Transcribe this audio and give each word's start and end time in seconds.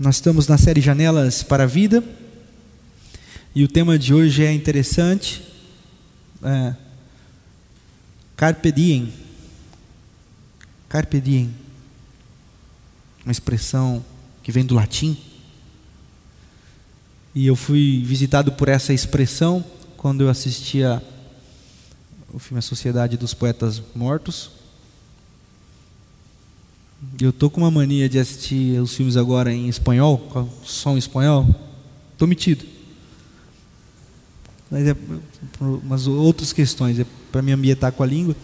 Nós 0.00 0.16
estamos 0.16 0.48
na 0.48 0.58
série 0.58 0.80
Janelas 0.80 1.44
para 1.44 1.62
a 1.62 1.66
Vida 1.66 2.02
e 3.54 3.62
o 3.62 3.68
tema 3.68 3.96
de 3.96 4.12
hoje 4.12 4.44
é 4.44 4.52
interessante. 4.52 5.40
É, 6.42 6.74
carpe 8.34 8.72
diem. 8.72 9.12
Carpe 10.88 11.20
diem. 11.20 11.54
Uma 13.24 13.30
expressão 13.30 14.04
que 14.42 14.50
vem 14.50 14.66
do 14.66 14.74
latim. 14.74 15.16
E 17.32 17.46
eu 17.46 17.54
fui 17.54 18.02
visitado 18.04 18.50
por 18.50 18.68
essa 18.68 18.92
expressão 18.92 19.64
quando 19.96 20.22
eu 20.22 20.28
assistia 20.28 21.00
o 22.32 22.40
filme 22.40 22.58
A 22.58 22.62
Sociedade 22.62 23.16
dos 23.16 23.32
Poetas 23.32 23.80
Mortos. 23.94 24.50
Eu 27.20 27.32
tô 27.32 27.48
com 27.50 27.60
uma 27.60 27.70
mania 27.70 28.08
de 28.08 28.18
assistir 28.18 28.80
os 28.80 28.94
filmes 28.94 29.16
agora 29.16 29.52
em 29.52 29.68
espanhol, 29.68 30.18
com 30.18 30.48
som 30.64 30.96
espanhol. 30.96 31.46
Tô 32.16 32.26
metido. 32.26 32.64
Mas 34.70 34.86
é 34.86 34.96
umas 35.60 36.06
outras 36.06 36.52
questões, 36.52 36.98
é 36.98 37.06
para 37.30 37.42
me 37.42 37.52
ambientar 37.52 37.92
com 37.92 38.02
a 38.02 38.06
língua. 38.06 38.34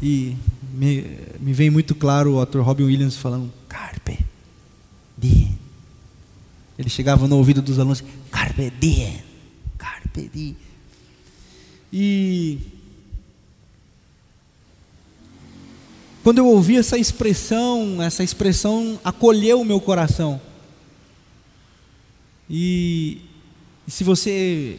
E 0.00 0.36
me, 0.72 1.18
me 1.40 1.52
vem 1.52 1.70
muito 1.70 1.94
claro 1.94 2.34
o 2.34 2.40
ator 2.40 2.64
Robin 2.64 2.84
Williams 2.84 3.16
falando 3.16 3.52
Carpe 3.68 4.18
diem. 5.16 5.58
Ele 6.78 6.88
chegava 6.88 7.28
no 7.28 7.36
ouvido 7.36 7.62
dos 7.62 7.78
alunos, 7.78 8.02
Carpe 8.30 8.72
diem, 8.80 9.22
Carpe 9.78 10.30
diem. 10.32 10.56
E 11.92 12.58
Quando 16.22 16.38
eu 16.38 16.46
ouvi 16.46 16.76
essa 16.76 16.96
expressão, 16.96 18.00
essa 18.00 18.22
expressão 18.22 18.98
acolheu 19.02 19.60
o 19.60 19.64
meu 19.64 19.80
coração. 19.80 20.40
E, 22.48 23.18
e, 23.86 23.90
se 23.90 24.04
você 24.04 24.78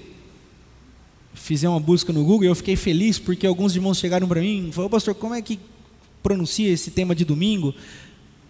fizer 1.34 1.68
uma 1.68 1.81
busca 1.81 2.13
no 2.13 2.23
Google, 2.23 2.48
eu 2.48 2.55
fiquei 2.55 2.77
feliz 2.77 3.20
porque 3.20 3.45
alguns 3.45 3.76
irmãos 3.76 3.98
chegaram 3.98 4.26
para 4.26 4.40
mim 4.40 4.70
e 4.70 4.71
falaram, 4.71 4.90
pastor, 4.90 5.15
como 5.15 5.34
é 5.34 5.41
que 5.41 5.59
pronuncia 6.21 6.70
esse 6.70 6.91
tema 6.91 7.13
de 7.13 7.26
domingo? 7.26 7.70
O 7.70 7.75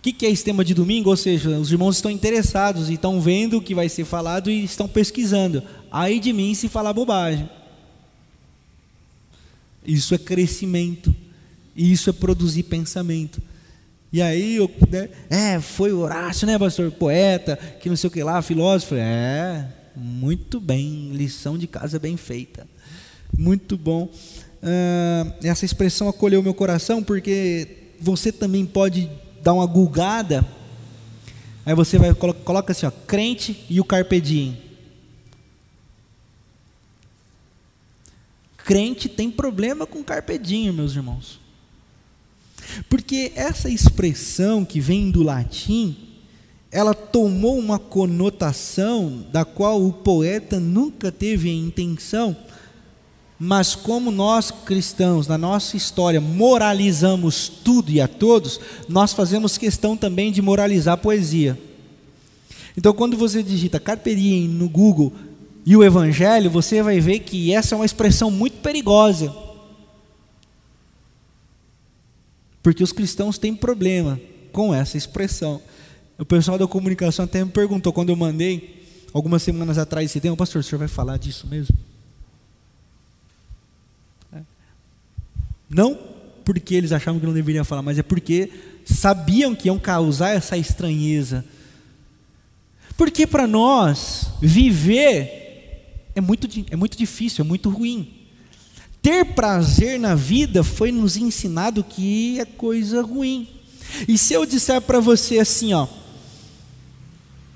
que, 0.04 0.14
que 0.14 0.28
é 0.28 0.30
esse 0.30 0.44
tema 0.44 0.64
de 0.64 0.76
domingo? 0.76 1.10
Ou 1.10 1.18
seja, 1.18 1.50
os 1.58 1.72
irmãos 1.72 1.96
estão 1.96 2.12
interessados 2.12 2.90
e 2.90 2.94
estão 2.94 3.20
vendo 3.20 3.58
o 3.58 3.62
que 3.62 3.74
vai 3.74 3.90
ser 3.90 4.06
falado 4.06 4.52
e 4.52 4.64
estão 4.64 4.88
pesquisando. 4.88 5.64
Aí 5.92 6.20
de 6.20 6.32
mim 6.32 6.54
se 6.54 6.70
falar 6.70 6.94
bobagem. 6.94 7.50
Isso 9.84 10.14
é 10.14 10.18
crescimento. 10.20 11.23
E 11.76 11.92
isso 11.92 12.10
é 12.10 12.14
produzir 12.14 12.64
pensamento. 12.64 13.42
E 14.12 14.22
aí, 14.22 14.58
eu, 14.58 14.70
né, 14.90 15.10
é, 15.30 15.60
foi 15.60 15.92
Horácio, 15.92 16.46
né, 16.46 16.60
pastor? 16.60 16.92
Poeta, 16.92 17.56
que 17.56 17.90
não 17.90 17.96
sei 17.96 18.08
o 18.08 18.12
que 18.12 18.24
lá, 18.24 18.42
filósofo. 18.44 18.94
É, 18.96 19.68
muito 19.96 20.60
bem, 20.60 21.12
lição 21.14 21.58
de 21.58 21.66
casa 21.66 21.98
bem 21.98 22.16
feita. 22.16 22.68
Muito 23.36 23.76
bom. 23.76 24.04
Uh, 24.04 25.34
essa 25.44 25.66
expressão 25.66 26.08
acolheu 26.08 26.44
meu 26.44 26.54
coração, 26.54 27.04
porque 27.04 27.68
você 28.00 28.32
também 28.32 28.66
pode 28.66 29.10
dar 29.42 29.54
uma 29.54 29.66
gulgada. 29.66 30.46
Aí 31.66 31.74
você 31.74 31.98
vai, 31.98 32.14
coloca 32.14 32.72
assim, 32.72 32.86
ó, 32.86 32.92
crente 32.92 33.66
e 33.70 33.80
o 33.82 33.84
carpe 33.84 34.22
diem. 34.22 34.58
Crente 38.58 39.10
tem 39.10 39.30
problema 39.30 39.86
com 39.86 40.04
carpe 40.04 40.38
diem, 40.38 40.72
meus 40.72 40.96
irmãos. 40.96 41.43
Porque 42.90 43.32
essa 43.36 43.70
expressão 43.70 44.66
que 44.66 44.80
vem 44.80 45.12
do 45.12 45.24
latim, 45.24 45.96
ela 46.72 46.94
tomou 46.94 47.58
uma 47.58 47.78
conotação 47.78 49.26
da 49.32 49.46
qual 49.46 49.86
o 49.86 49.94
poeta 49.94 50.60
nunca 50.60 51.12
teve 51.12 51.50
a 51.50 51.54
intenção, 51.54 52.36
mas 53.38 53.76
como 53.76 54.10
nós 54.10 54.50
cristãos, 54.50 55.28
na 55.28 55.38
nossa 55.38 55.76
história, 55.76 56.22
moralizamos 56.22 57.48
tudo 57.48 57.92
e 57.92 58.00
a 58.00 58.08
todos, 58.08 58.60
nós 58.88 59.14
fazemos 59.14 59.58
questão 59.58 59.98
também 59.98 60.32
de 60.32 60.42
moralizar 60.42 60.94
a 60.94 60.98
poesia. 60.98 61.60
Então, 62.76 62.94
quando 62.94 63.18
você 63.18 63.44
digita 63.44 63.80
Carpe 63.80 64.16
diem 64.16 64.48
no 64.48 64.68
Google 64.68 65.14
e 65.66 65.76
o 65.76 65.84
Evangelho, 65.84 66.50
você 66.50 66.82
vai 66.82 67.00
ver 67.00 67.20
que 67.20 67.54
essa 67.54 67.76
é 67.76 67.78
uma 67.78 67.86
expressão 67.86 68.32
muito 68.32 68.58
perigosa 68.62 69.43
Porque 72.64 72.84
os 72.84 72.94
cristãos 72.94 73.38
têm 73.38 73.54
problema 73.54 74.20
com 74.52 74.74
essa 74.74 74.98
expressão. 74.98 75.62
O 76.18 76.26
pessoal 76.26 76.58
da 76.58 76.66
comunicação 76.66 77.26
até 77.26 77.44
me 77.44 77.52
perguntou 77.52 77.92
quando 77.92 78.10
eu 78.10 78.16
mandei, 78.16 78.82
algumas 79.14 79.44
semanas 79.44 79.78
atrás, 79.78 80.10
esse 80.10 80.22
tema, 80.22 80.36
pastor, 80.38 80.62
o 80.62 80.64
senhor 80.64 80.80
vai 80.80 80.88
falar 80.88 81.18
disso 81.18 81.46
mesmo? 81.46 81.78
É. 84.34 84.42
Não 85.70 86.14
porque 86.46 86.76
eles 86.76 86.92
achavam 86.92 87.20
que 87.20 87.26
não 87.26 87.34
deveriam 87.34 87.64
falar, 87.64 87.82
mas 87.82 88.00
é 88.00 88.04
porque 88.04 88.52
sabiam 88.86 89.56
que 89.56 89.68
iam 89.68 89.80
causar 89.80 90.30
essa 90.30 90.58
estranheza. 90.58 91.46
Porque 92.98 93.26
para 93.26 93.48
nós, 93.48 94.30
viver 94.42 95.44
é 96.16 96.22
muito, 96.22 96.48
é 96.70 96.76
muito 96.76 96.98
difícil, 96.98 97.44
é 97.44 97.48
muito 97.48 97.70
ruim. 97.70 98.23
Ter 99.04 99.26
prazer 99.26 100.00
na 100.00 100.16
vida 100.16 100.64
foi 100.64 100.90
nos 100.90 101.18
ensinado 101.18 101.84
que 101.84 102.40
é 102.40 102.46
coisa 102.46 103.02
ruim. 103.02 103.50
E 104.08 104.18
se 104.18 104.34
eu 104.34 104.46
disser 104.46 104.82
para 104.82 105.02
você 105.02 105.40
assim, 105.40 105.74
ó, 105.74 105.86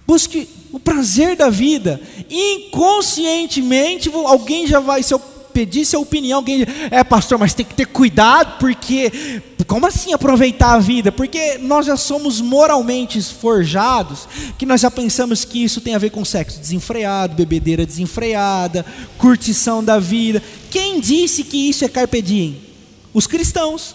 busque 0.06 0.50
o 0.74 0.80
prazer 0.80 1.38
da 1.38 1.50
vida, 1.50 2.02
inconscientemente 2.30 4.12
alguém 4.14 4.68
já 4.68 4.82
vai, 4.82 5.02
se 5.02 5.14
eu 5.14 5.20
pedir 5.20 5.86
sua 5.86 6.02
opinião, 6.02 6.40
alguém, 6.40 6.66
é 6.92 7.02
pastor, 7.04 7.40
mas 7.40 7.54
tem 7.54 7.66
que 7.66 7.74
ter 7.74 7.88
cuidado, 7.88 8.60
porque 8.60 9.42
como 9.68 9.86
assim 9.86 10.14
aproveitar 10.14 10.76
a 10.76 10.80
vida? 10.80 11.12
Porque 11.12 11.58
nós 11.58 11.86
já 11.86 11.98
somos 11.98 12.40
moralmente 12.40 13.22
forjados, 13.22 14.28
que 14.58 14.66
nós 14.66 14.80
já 14.80 14.90
pensamos 14.90 15.44
que 15.44 15.62
isso 15.62 15.82
tem 15.82 15.94
a 15.94 16.00
ver 16.00 16.10
com 16.10 16.24
sexo 16.24 16.60
desenfreado, 16.60 17.36
bebedeira 17.36 17.86
desenfreada, 17.86 18.86
curtição 19.18 19.84
da 19.84 20.00
vida. 20.00 20.42
Quem 20.72 21.02
disse 21.02 21.44
que 21.44 21.70
isso 21.70 21.84
é 21.84 21.90
carpe 21.90 22.22
diem? 22.22 22.62
Os 23.14 23.28
cristãos. 23.28 23.94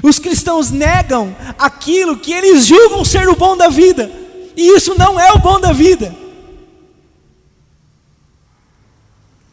Os 0.00 0.20
cristãos 0.20 0.70
negam 0.70 1.36
aquilo 1.58 2.16
que 2.16 2.32
eles 2.32 2.64
julgam 2.64 3.04
ser 3.04 3.28
o 3.28 3.34
bom 3.34 3.56
da 3.56 3.68
vida, 3.68 4.10
e 4.56 4.76
isso 4.76 4.94
não 4.96 5.18
é 5.18 5.32
o 5.32 5.40
bom 5.40 5.60
da 5.60 5.72
vida. 5.72 6.14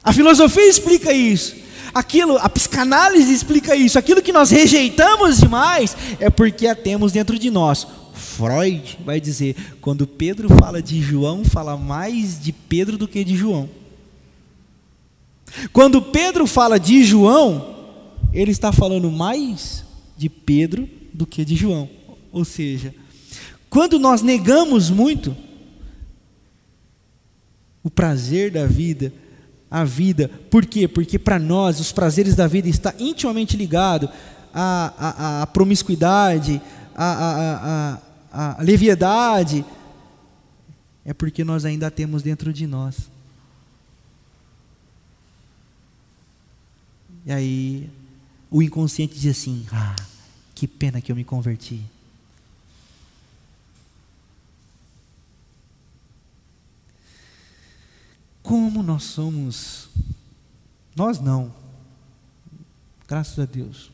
A 0.04 0.14
filosofia 0.14 0.70
explica 0.70 1.12
isso. 1.12 1.56
Aquilo, 1.94 2.38
a 2.38 2.50
psicanálise 2.50 3.34
explica 3.34 3.76
isso. 3.76 3.98
Aquilo 3.98 4.22
que 4.22 4.32
nós 4.32 4.50
rejeitamos 4.50 5.40
demais 5.40 5.96
é 6.20 6.30
porque 6.30 6.68
a 6.68 6.76
temos 6.76 7.12
dentro 7.12 7.38
de 7.38 7.50
nós. 7.50 7.88
Freud 8.14 8.98
vai 9.06 9.20
dizer: 9.20 9.56
quando 9.82 10.06
Pedro 10.06 10.50
fala 10.50 10.82
de 10.82 11.02
João, 11.02 11.44
fala 11.44 11.78
mais 11.78 12.40
de 12.40 12.52
Pedro 12.52 12.98
do 12.98 13.08
que 13.08 13.24
de 13.24 13.36
João. 13.36 13.70
Quando 15.74 16.02
Pedro 16.02 16.46
fala 16.46 16.80
de 16.80 17.04
João, 17.04 17.76
ele 18.32 18.52
está 18.52 18.72
falando 18.72 19.12
mais 19.12 19.84
de 20.18 20.30
Pedro 20.30 20.88
do 21.14 21.26
que 21.26 21.44
de 21.44 21.56
João. 21.56 21.90
Ou 22.32 22.46
seja, 22.46 22.94
quando 23.70 23.98
nós 23.98 24.22
negamos 24.22 24.90
muito 24.90 25.36
o 27.84 27.90
prazer 27.90 28.52
da 28.52 28.66
vida, 28.66 29.12
a 29.70 29.84
vida. 29.84 30.30
Por 30.50 30.66
quê? 30.66 30.88
Porque 30.88 31.20
para 31.20 31.38
nós 31.38 31.80
os 31.80 31.92
prazeres 31.92 32.36
da 32.36 32.48
vida 32.48 32.68
está 32.68 32.94
intimamente 32.98 33.56
ligado 33.56 34.10
à, 34.54 34.94
à, 34.98 35.42
à 35.44 35.48
promiscuidade, 35.48 36.62
à, 36.96 38.00
à, 38.32 38.58
à 38.58 38.64
leviedade. 38.64 39.66
É 41.06 41.14
porque 41.14 41.44
nós 41.44 41.66
ainda 41.66 41.90
temos 41.92 42.24
dentro 42.24 42.52
de 42.52 42.66
nós. 42.66 43.10
E 47.26 47.32
aí 47.32 47.90
o 48.50 48.62
inconsciente 48.62 49.14
diz 49.14 49.38
assim: 49.38 49.66
Ah, 49.72 49.96
que 50.56 50.68
pena 50.68 51.02
que 51.02 51.12
eu 51.12 51.16
me 51.16 51.24
converti. 51.24 51.82
Como 58.50 58.82
nós 58.82 59.04
somos, 59.04 59.90
nós 60.96 61.20
não, 61.20 61.54
graças 63.08 63.38
a 63.38 63.46
Deus. 63.46 63.92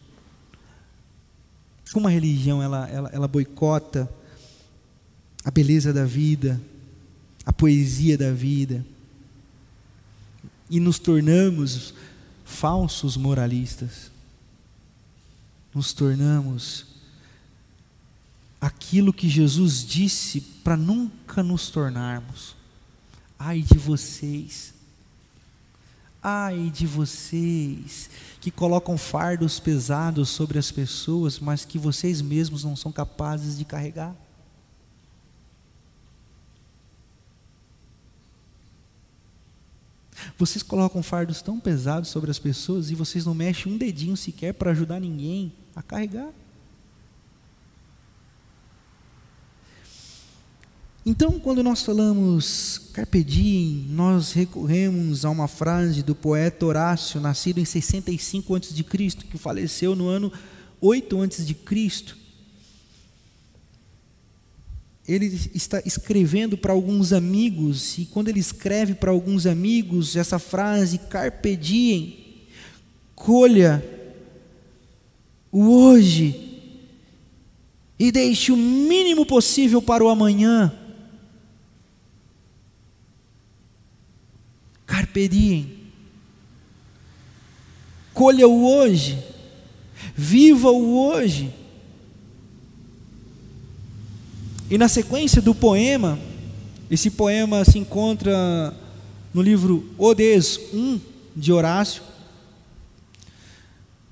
Como 1.92 2.07
a 2.07 2.10
religião 2.10 2.63
ela, 2.63 2.88
ela, 2.88 3.10
ela 3.12 3.28
boicota 3.28 4.10
a 5.44 5.52
beleza 5.52 5.92
da 5.92 6.06
vida, 6.06 6.62
a 7.46 7.52
poesia 7.52 8.18
da 8.18 8.31
vida, 8.31 8.86
e 10.69 10.80
nos 10.80 11.00
tornamos 11.00 11.94
falsos 12.46 13.18
moralistas, 13.18 14.10
nos 15.74 15.92
tornamos 15.92 16.86
aquilo 18.62 19.12
que 19.12 19.28
Jesus 19.28 19.86
disse 19.86 20.40
para 20.40 20.78
nunca 20.78 21.44
nos 21.44 21.69
tornarmos. 21.69 22.55
Ai 23.37 23.61
de 23.61 23.77
vocês, 23.77 24.73
ai 26.23 26.71
de 26.73 26.87
vocês 26.87 28.09
que 28.39 28.49
colocam 28.49 28.97
fardos 28.97 29.59
pesados 29.59 30.29
sobre 30.29 30.57
as 30.57 30.71
pessoas, 30.71 31.39
mas 31.39 31.65
que 31.65 31.77
vocês 31.77 32.21
mesmos 32.21 32.63
não 32.63 32.75
são 32.75 32.91
capazes 32.91 33.57
de 33.57 33.65
carregar. 33.65 34.15
Vocês 40.37 40.63
colocam 40.63 41.03
fardos 41.03 41.41
tão 41.41 41.59
pesados 41.59 42.09
sobre 42.09 42.31
as 42.31 42.39
pessoas 42.39 42.89
e 42.89 42.95
vocês 42.95 43.25
não 43.25 43.33
mexem 43.33 43.71
um 43.71 43.77
dedinho 43.77 44.17
sequer 44.17 44.53
para 44.53 44.71
ajudar 44.71 44.99
ninguém 44.99 45.53
a 45.75 45.81
carregar. 45.81 46.31
Então, 51.07 51.40
quando 51.40 51.62
nós 51.62 51.84
falamos 51.84 52.90
carpe 52.92 53.24
diem, 53.24 53.86
nós 53.90 54.31
recorremos 54.31 55.24
a 55.24 55.30
uma 55.30 55.48
frase 55.48 56.02
do 56.02 56.16
poeta 56.16 56.66
Horácio, 56.66 57.22
nascido 57.22 57.60
em 57.60 57.66
65 57.66 58.56
a.C., 58.56 58.84
que 59.30 59.38
faleceu 59.38 59.96
no 59.96 60.07
ano 60.07 60.34
8 60.81 61.22
a.C. 61.22 61.56
Ele 65.07 65.28
está 65.54 65.80
escrevendo 65.86 66.57
para 66.57 66.74
alguns 66.74 67.13
amigos, 67.13 68.00
e 68.00 68.06
quando 68.06 68.30
ele 68.30 68.40
escreve 68.40 68.96
para 68.96 69.12
alguns 69.12 69.46
amigos 69.46 70.16
essa 70.16 70.40
frase, 70.40 70.98
carpe 70.98 71.56
diem, 71.56 72.18
colha 73.13 73.86
o 75.52 75.69
hoje, 75.69 76.62
e 78.00 78.12
deixe 78.12 78.52
o 78.52 78.57
mínimo 78.57 79.24
possível 79.24 79.84
para 79.84 80.04
o 80.04 80.10
amanhã, 80.10 80.81
Carpe 85.15 85.29
diem. 85.29 85.71
Colha 88.13 88.47
o 88.47 88.65
hoje. 88.65 89.17
Viva 90.13 90.69
o 90.69 91.07
hoje. 91.07 91.53
E 94.69 94.77
na 94.77 94.89
sequência 94.89 95.41
do 95.41 95.56
poema, 95.56 96.19
esse 96.91 97.09
poema 97.09 97.63
se 97.63 97.79
encontra 97.79 98.75
no 99.33 99.41
livro 99.41 99.89
Odes 99.97 100.59
1 100.73 101.00
de 101.33 101.53
Horácio. 101.53 102.03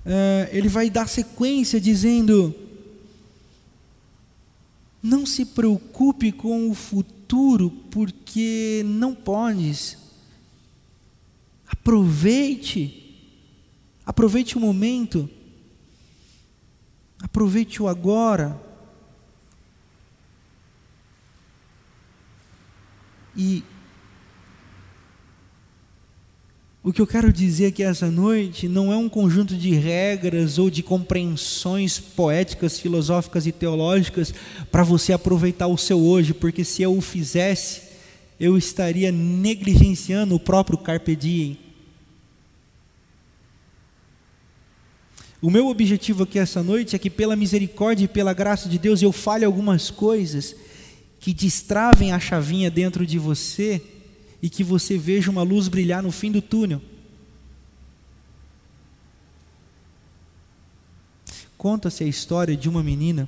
É, 0.06 0.50
ele 0.54 0.70
vai 0.70 0.90
dar 0.90 1.10
sequência 1.10 1.82
dizendo: 1.82 2.56
Não 5.02 5.26
se 5.26 5.46
preocupe 5.46 6.32
com 6.32 6.70
o 6.70 6.74
futuro, 6.74 7.70
porque 7.90 8.84
não 8.86 9.14
podes 9.14 10.03
Aproveite. 11.84 13.20
Aproveite 14.06 14.56
o 14.56 14.60
momento. 14.60 15.30
Aproveite 17.22 17.84
o 17.84 17.90
agora. 17.90 18.58
E 23.36 23.64
o 26.82 26.94
que 26.94 27.02
eu 27.02 27.08
quero 27.08 27.34
dizer 27.34 27.66
aqui 27.66 27.84
essa 27.84 28.10
noite 28.10 28.70
não 28.70 28.92
é 28.92 28.96
um 28.96 29.10
conjunto 29.10 29.54
de 29.58 29.74
regras 29.74 30.58
ou 30.58 30.70
de 30.70 30.82
compreensões 30.82 32.00
poéticas, 32.00 32.80
filosóficas 32.80 33.46
e 33.46 33.52
teológicas 33.52 34.34
para 34.72 34.84
você 34.84 35.12
aproveitar 35.12 35.68
o 35.68 35.78
seu 35.78 36.00
hoje, 36.00 36.34
porque 36.34 36.64
se 36.64 36.82
eu 36.82 36.98
o 36.98 37.02
fizesse, 37.02 37.82
eu 38.40 38.58
estaria 38.58 39.12
negligenciando 39.12 40.36
o 40.36 40.40
próprio 40.40 40.78
carpe 40.78 41.14
diem. 41.14 41.73
O 45.44 45.50
meu 45.50 45.68
objetivo 45.68 46.24
aqui 46.24 46.40
essa 46.40 46.64
noite 46.64 46.96
é 46.96 47.00
que, 47.00 47.10
pela 47.10 47.36
misericórdia 47.36 48.06
e 48.06 48.08
pela 48.08 48.32
graça 48.32 48.70
de 48.70 48.80
Deus, 48.80 49.02
eu 49.02 49.12
fale 49.12 49.44
algumas 49.44 49.92
coisas 49.92 50.56
que 51.20 51.34
destravem 51.34 52.14
a 52.14 52.20
chavinha 52.20 52.72
dentro 52.72 53.06
de 53.06 53.20
você 53.20 53.82
e 54.42 54.50
que 54.50 54.64
você 54.64 54.98
veja 54.98 55.30
uma 55.30 55.44
luz 55.44 55.68
brilhar 55.68 56.02
no 56.02 56.14
fim 56.14 56.32
do 56.32 56.42
túnel. 56.42 56.82
Conta-se 61.58 62.06
a 62.06 62.08
história 62.08 62.56
de 62.56 62.70
uma 62.70 62.82
menina 62.82 63.28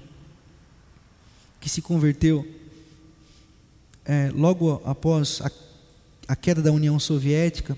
que 1.60 1.68
se 1.68 1.82
converteu 1.82 2.48
é, 4.06 4.32
logo 4.34 4.82
após 4.86 5.42
a, 5.42 5.52
a 6.30 6.36
queda 6.38 6.62
da 6.62 6.72
União 6.72 6.98
Soviética 6.98 7.78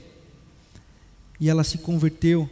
e 1.39 1.49
ela 1.49 1.63
se 1.63 1.79
converteu 1.79 2.47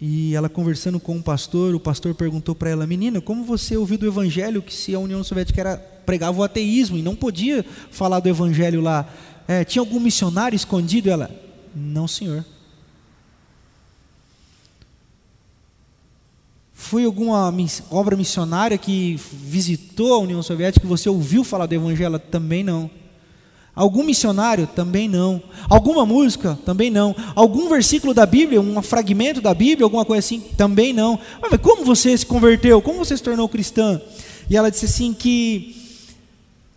e 0.00 0.34
ela 0.34 0.48
conversando 0.48 0.98
com 0.98 1.16
um 1.16 1.20
pastor, 1.20 1.74
o 1.74 1.80
pastor 1.80 2.14
perguntou 2.14 2.54
para 2.54 2.70
ela: 2.70 2.86
Menina, 2.86 3.20
como 3.20 3.44
você 3.44 3.76
ouviu 3.76 3.98
do 3.98 4.06
evangelho 4.06 4.62
que 4.62 4.74
se 4.74 4.94
a 4.94 4.98
União 4.98 5.22
Soviética 5.22 5.60
era, 5.60 5.76
pregava 5.76 6.40
o 6.40 6.42
ateísmo 6.42 6.96
e 6.96 7.02
não 7.02 7.14
podia 7.14 7.64
falar 7.90 8.20
do 8.20 8.28
evangelho 8.28 8.80
lá? 8.80 9.06
É, 9.46 9.62
tinha 9.62 9.82
algum 9.82 10.00
missionário 10.00 10.56
escondido? 10.56 11.10
Ela: 11.10 11.30
Não, 11.74 12.08
senhor. 12.08 12.44
Foi 16.72 17.04
alguma 17.04 17.54
obra 17.90 18.16
missionária 18.16 18.78
que 18.78 19.20
visitou 19.30 20.14
a 20.14 20.18
União 20.18 20.42
Soviética 20.42 20.80
que 20.80 20.86
você 20.86 21.10
ouviu 21.10 21.44
falar 21.44 21.66
do 21.66 21.74
evangelho? 21.74 22.18
Também 22.18 22.64
não. 22.64 22.90
Algum 23.80 24.02
missionário? 24.02 24.66
Também 24.66 25.08
não. 25.08 25.42
Alguma 25.66 26.04
música? 26.04 26.58
Também 26.66 26.90
não. 26.90 27.16
Algum 27.34 27.66
versículo 27.66 28.12
da 28.12 28.26
Bíblia, 28.26 28.60
um 28.60 28.82
fragmento 28.82 29.40
da 29.40 29.54
Bíblia, 29.54 29.86
alguma 29.86 30.04
coisa 30.04 30.18
assim? 30.18 30.38
Também 30.54 30.92
não. 30.92 31.18
Mas 31.40 31.58
como 31.62 31.82
você 31.82 32.14
se 32.14 32.26
converteu? 32.26 32.82
Como 32.82 32.98
você 32.98 33.16
se 33.16 33.22
tornou 33.22 33.48
cristã? 33.48 33.98
E 34.50 34.54
ela 34.54 34.70
disse 34.70 34.84
assim 34.84 35.14
que 35.14 35.74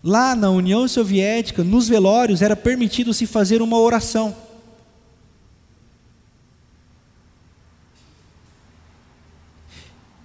lá 0.01 0.33
na 0.33 0.50
União 0.50 0.88
Soviética, 0.88 1.61
nos 1.61 1.89
velórios, 1.89 2.41
era 2.41 2.55
permitido 2.55 3.13
se 3.13 3.25
fazer 3.25 3.61
uma 3.61 3.77
oração. 3.77 4.33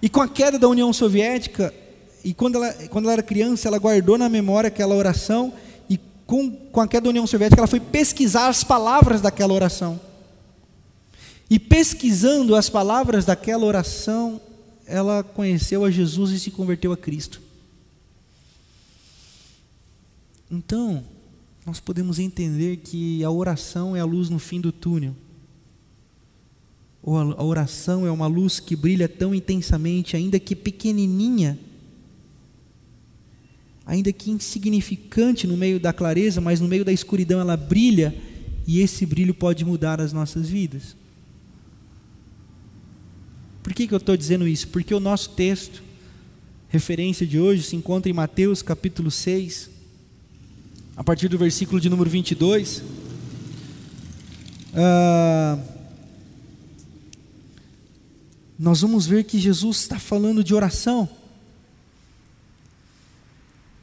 E 0.01 0.07
com 0.07 0.21
a 0.21 0.29
queda 0.29 0.57
da 0.57 0.69
União 0.69 0.93
Soviética, 0.93 1.73
e 2.23 2.33
quando 2.33 2.55
ela, 2.55 2.71
quando 2.87 3.03
ela 3.03 3.13
era 3.13 3.23
criança, 3.23 3.67
ela 3.67 3.79
guardou 3.79 4.17
na 4.17 4.29
memória 4.29 4.69
aquela 4.69 4.95
oração 4.95 5.51
com, 6.29 6.51
com 6.51 6.79
a 6.79 6.87
queda 6.87 7.05
da 7.05 7.09
União 7.09 7.25
Soviética, 7.25 7.59
ela 7.59 7.67
foi 7.67 7.79
pesquisar 7.79 8.49
as 8.49 8.63
palavras 8.63 9.19
daquela 9.19 9.51
oração. 9.51 9.99
E 11.49 11.57
pesquisando 11.57 12.55
as 12.55 12.69
palavras 12.69 13.25
daquela 13.25 13.65
oração, 13.65 14.39
ela 14.85 15.23
conheceu 15.23 15.83
a 15.83 15.89
Jesus 15.89 16.29
e 16.29 16.39
se 16.39 16.51
converteu 16.51 16.91
a 16.91 16.97
Cristo. 16.97 17.41
Então, 20.51 21.03
nós 21.65 21.79
podemos 21.79 22.19
entender 22.19 22.77
que 22.77 23.23
a 23.23 23.31
oração 23.31 23.95
é 23.95 23.99
a 23.99 24.05
luz 24.05 24.29
no 24.29 24.37
fim 24.37 24.61
do 24.61 24.71
túnel. 24.71 25.15
Ou 27.01 27.17
a 27.17 27.43
oração 27.43 28.05
é 28.05 28.11
uma 28.11 28.27
luz 28.27 28.59
que 28.59 28.75
brilha 28.75 29.09
tão 29.09 29.33
intensamente, 29.33 30.15
ainda 30.15 30.39
que 30.39 30.55
pequenininha, 30.55 31.57
ainda 33.89 34.13
que 34.13 34.29
insignificante 34.29 35.47
no 35.47 35.57
meio 35.57 35.79
da 35.79 35.91
clareza, 35.91 36.39
mas 36.39 36.59
no 36.59 36.67
meio 36.67 36.85
da 36.85 36.93
escuridão 36.93 37.39
ela 37.39 37.57
brilha, 37.57 38.13
e 38.67 38.81
esse 38.81 39.03
brilho 39.03 39.33
pode 39.33 39.65
mudar 39.65 39.99
as 39.99 40.13
nossas 40.13 40.47
vidas. 40.47 40.95
Por 43.63 43.73
que, 43.73 43.87
que 43.87 43.93
eu 43.93 43.97
estou 43.97 44.15
dizendo 44.15 44.47
isso? 44.47 44.67
Porque 44.67 44.93
o 44.93 44.99
nosso 44.99 45.31
texto, 45.31 45.81
referência 46.67 47.25
de 47.25 47.39
hoje, 47.39 47.63
se 47.63 47.75
encontra 47.75 48.11
em 48.11 48.13
Mateus 48.13 48.61
capítulo 48.61 49.09
6, 49.09 49.71
a 50.95 51.03
partir 51.03 51.27
do 51.27 51.39
versículo 51.39 51.81
de 51.81 51.89
número 51.89 52.11
22. 52.11 52.83
Ah, 54.75 55.57
nós 58.59 58.81
vamos 58.81 59.07
ver 59.07 59.23
que 59.23 59.39
Jesus 59.39 59.77
está 59.77 59.97
falando 59.97 60.43
de 60.43 60.53
oração. 60.53 61.09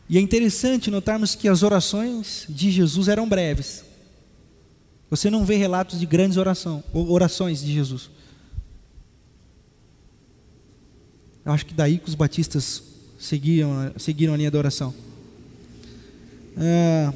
E 0.09 0.19
é 0.19 0.21
interessante 0.21 0.91
notarmos 0.91 1.35
que 1.35 1.49
as 1.49 1.63
orações 1.63 2.47
de 2.49 2.71
Jesus 2.71 3.09
eram 3.09 3.29
breves. 3.29 3.85
Você 5.11 5.31
não 5.31 5.45
vê 5.45 5.57
relatos 5.57 5.99
de 5.99 6.07
grandes 6.07 6.37
oração, 6.37 6.83
orações 6.93 7.61
de 7.61 7.73
Jesus. 7.73 8.11
Eu 11.45 11.53
acho 11.53 11.67
que 11.67 11.75
daí 11.75 11.99
que 11.99 12.09
os 12.09 12.15
batistas 12.15 12.83
seguiam, 13.19 13.93
seguiram 13.97 14.35
a 14.35 14.37
linha 14.37 14.51
da 14.51 14.59
oração. 14.59 14.93
É, 16.57 17.13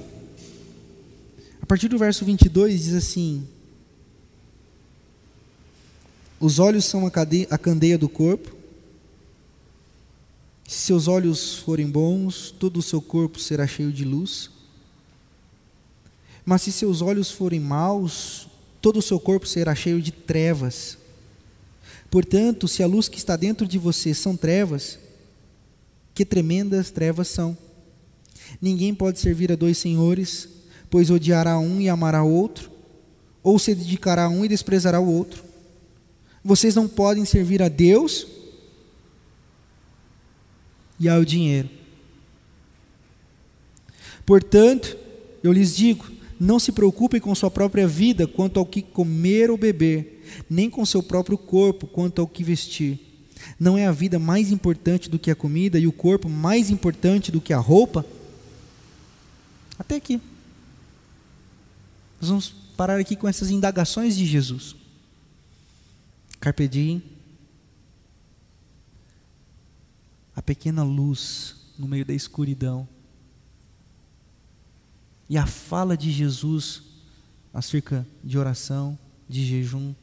a 1.62 1.66
partir 1.66 1.88
do 1.88 1.98
verso 1.98 2.24
22 2.24 2.84
diz 2.84 2.94
assim: 2.94 3.46
Os 6.38 6.58
olhos 6.58 6.84
são 6.84 7.06
a, 7.06 7.10
cadeia, 7.10 7.46
a 7.50 7.58
candeia 7.58 7.98
do 7.98 8.08
corpo. 8.08 8.59
Se 10.70 10.82
seus 10.82 11.08
olhos 11.08 11.56
forem 11.56 11.90
bons, 11.90 12.54
todo 12.56 12.76
o 12.76 12.82
seu 12.82 13.02
corpo 13.02 13.40
será 13.40 13.66
cheio 13.66 13.90
de 13.90 14.04
luz. 14.04 14.50
Mas 16.44 16.62
se 16.62 16.70
seus 16.70 17.02
olhos 17.02 17.28
forem 17.28 17.58
maus, 17.58 18.46
todo 18.80 19.00
o 19.00 19.02
seu 19.02 19.18
corpo 19.18 19.48
será 19.48 19.74
cheio 19.74 20.00
de 20.00 20.12
trevas. 20.12 20.96
Portanto, 22.08 22.68
se 22.68 22.84
a 22.84 22.86
luz 22.86 23.08
que 23.08 23.18
está 23.18 23.34
dentro 23.34 23.66
de 23.66 23.78
você 23.78 24.14
são 24.14 24.36
trevas, 24.36 24.96
que 26.14 26.24
tremendas 26.24 26.88
trevas 26.88 27.26
são. 27.26 27.58
Ninguém 28.62 28.94
pode 28.94 29.18
servir 29.18 29.50
a 29.50 29.56
dois 29.56 29.76
senhores, 29.76 30.48
pois 30.88 31.10
odiará 31.10 31.58
um 31.58 31.80
e 31.80 31.88
amará 31.88 32.22
o 32.22 32.32
outro, 32.32 32.70
ou 33.42 33.58
se 33.58 33.74
dedicará 33.74 34.26
a 34.26 34.28
um 34.28 34.44
e 34.44 34.48
desprezará 34.48 35.00
o 35.00 35.12
outro. 35.12 35.42
Vocês 36.44 36.76
não 36.76 36.86
podem 36.86 37.24
servir 37.24 37.60
a 37.60 37.68
Deus 37.68 38.38
e 41.00 41.08
ao 41.08 41.24
dinheiro. 41.24 41.68
Portanto, 44.26 44.96
eu 45.42 45.50
lhes 45.50 45.74
digo: 45.74 46.06
não 46.38 46.58
se 46.58 46.70
preocupem 46.70 47.20
com 47.20 47.34
sua 47.34 47.50
própria 47.50 47.88
vida 47.88 48.26
quanto 48.26 48.60
ao 48.60 48.66
que 48.66 48.82
comer 48.82 49.50
ou 49.50 49.56
beber, 49.56 50.22
nem 50.48 50.68
com 50.70 50.84
seu 50.84 51.02
próprio 51.02 51.38
corpo 51.38 51.86
quanto 51.86 52.20
ao 52.20 52.28
que 52.28 52.44
vestir. 52.44 53.00
Não 53.58 53.76
é 53.76 53.86
a 53.86 53.92
vida 53.92 54.18
mais 54.18 54.52
importante 54.52 55.08
do 55.08 55.18
que 55.18 55.30
a 55.30 55.34
comida 55.34 55.78
e 55.78 55.86
o 55.86 55.92
corpo 55.92 56.28
mais 56.28 56.70
importante 56.70 57.32
do 57.32 57.40
que 57.40 57.54
a 57.54 57.58
roupa? 57.58 58.04
Até 59.78 59.96
aqui. 59.96 60.20
Nós 62.20 62.28
vamos 62.28 62.48
parar 62.76 63.00
aqui 63.00 63.16
com 63.16 63.26
essas 63.26 63.50
indagações 63.50 64.14
de 64.16 64.26
Jesus. 64.26 64.76
Carpe 66.38 66.68
diem. 66.68 67.02
A 70.40 70.42
pequena 70.42 70.82
luz 70.82 71.54
no 71.78 71.86
meio 71.86 72.02
da 72.02 72.14
escuridão. 72.14 72.88
E 75.28 75.36
a 75.36 75.44
fala 75.44 75.98
de 75.98 76.10
Jesus 76.10 76.82
acerca 77.52 78.06
de 78.24 78.38
oração, 78.38 78.98
de 79.28 79.44
jejum. 79.44 79.94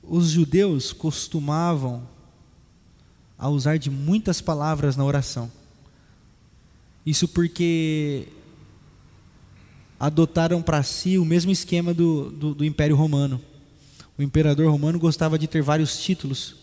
Os 0.00 0.28
judeus 0.28 0.92
costumavam 0.92 2.08
a 3.36 3.48
usar 3.48 3.78
de 3.78 3.90
muitas 3.90 4.40
palavras 4.40 4.96
na 4.96 5.04
oração. 5.04 5.50
Isso 7.04 7.26
porque 7.26 8.28
adotaram 9.98 10.62
para 10.62 10.82
si 10.82 11.18
o 11.18 11.24
mesmo 11.24 11.50
esquema 11.50 11.92
do, 11.94 12.30
do, 12.30 12.54
do, 12.54 12.64
Império 12.64 12.96
Romano. 12.96 13.40
O 14.18 14.22
imperador 14.22 14.70
romano 14.70 14.98
gostava 14.98 15.38
de 15.38 15.46
ter 15.46 15.62
vários 15.62 15.98
títulos. 15.98 16.56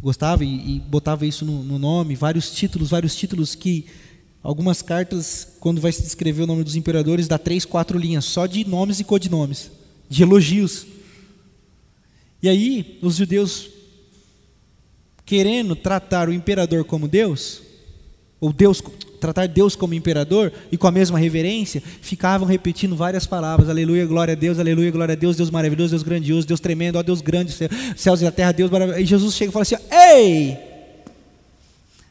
Gostava 0.00 0.44
e, 0.44 0.76
e 0.76 0.80
botava 0.80 1.26
isso 1.26 1.44
no, 1.44 1.62
no, 1.62 1.78
nome, 1.78 2.14
vários 2.14 2.50
títulos, 2.50 2.90
vários 2.90 3.14
títulos 3.16 3.54
que 3.54 3.86
algumas 4.42 4.82
cartas, 4.82 5.48
quando 5.60 5.80
vai 5.80 5.92
se 5.92 6.02
descrever 6.02 6.42
o 6.42 6.46
nome 6.46 6.62
dos 6.62 6.76
imperadores, 6.76 7.26
dá 7.26 7.38
três, 7.38 7.64
quatro 7.64 7.98
linhas, 7.98 8.26
só 8.26 8.46
de 8.46 8.66
nomes 8.68 9.00
e 9.00 9.04
codinomes, 9.04 9.70
de 10.08 10.22
elogios. 10.22 10.86
E 12.42 12.48
aí, 12.48 12.98
os 13.00 13.16
judeus 13.16 13.70
querendo 15.24 15.74
tratar 15.74 16.28
o 16.28 16.32
imperador 16.32 16.84
como 16.84 17.08
Deus, 17.08 17.62
ou 18.38 18.52
Deus 18.52 18.82
tratar 19.20 19.46
Deus 19.46 19.74
como 19.76 19.94
imperador 19.94 20.52
e 20.70 20.76
com 20.76 20.86
a 20.86 20.90
mesma 20.92 21.18
reverência, 21.18 21.82
ficavam 22.00 22.46
repetindo 22.46 22.96
várias 22.96 23.26
palavras: 23.26 23.68
Aleluia, 23.68 24.06
glória 24.06 24.32
a 24.32 24.34
Deus, 24.36 24.58
Aleluia, 24.58 24.90
glória 24.90 25.12
a 25.12 25.16
Deus, 25.16 25.36
Deus 25.36 25.50
maravilhoso, 25.50 25.90
Deus 25.90 26.02
grandioso, 26.02 26.46
Deus 26.46 26.60
tremendo, 26.60 26.96
ó 26.96 27.02
Deus 27.02 27.20
grande, 27.20 27.54
céus 27.96 28.20
e 28.20 28.26
a 28.26 28.32
terra, 28.32 28.52
Deus 28.52 28.70
maravilhoso. 28.70 29.02
E 29.02 29.06
Jesus 29.06 29.34
chega 29.34 29.50
e 29.50 29.52
fala 29.52 29.62
assim: 29.62 29.76
Ei, 29.90 30.58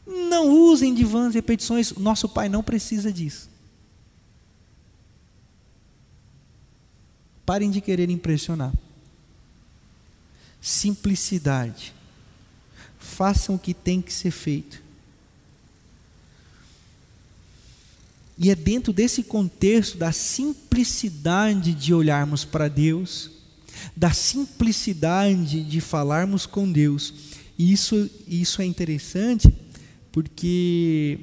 não 0.06 0.50
usem 0.50 0.94
de 0.94 1.04
vãs 1.04 1.34
repetições, 1.34 1.94
nosso 1.94 2.28
Pai 2.28 2.50
não 2.50 2.62
precisa 2.62 3.12
disso. 3.12 3.50
Parem 7.46 7.72
de 7.72 7.82
querer 7.82 8.10
impressionar. 8.10 8.74
Simplicidade 10.62 11.94
façam 13.00 13.56
o 13.56 13.60
que 13.60 13.74
tem 13.74 14.02
que 14.02 14.12
ser 14.12 14.32
feito. 14.32 14.83
E 18.38 18.50
é 18.50 18.56
dentro 18.56 18.92
desse 18.92 19.24
contexto 19.24 19.98
da 19.98 20.12
simplicidade 20.12 21.74
de 21.74 21.94
olharmos 21.94 22.44
para 22.44 22.68
Deus, 22.68 23.30
da 23.96 24.12
simplicidade 24.12 25.64
de 25.64 25.82
falarmos 25.82 26.46
com 26.46 26.72
Deus. 26.72 27.14
E 27.58 27.72
isso, 27.72 28.10
isso 28.28 28.62
é 28.62 28.66
interessante 28.66 29.54
porque 30.12 31.20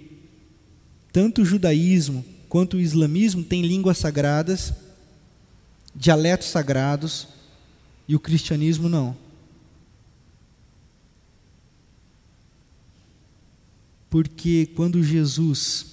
tanto 1.12 1.42
o 1.42 1.44
judaísmo 1.44 2.24
quanto 2.48 2.76
o 2.76 2.80
islamismo 2.80 3.42
têm 3.42 3.62
línguas 3.62 3.98
sagradas, 3.98 4.72
dialetos 5.94 6.48
sagrados, 6.48 7.28
e 8.08 8.14
o 8.16 8.20
cristianismo 8.20 8.88
não. 8.88 9.16
porque 14.10 14.68
quando 14.74 15.02
Jesus 15.02 15.86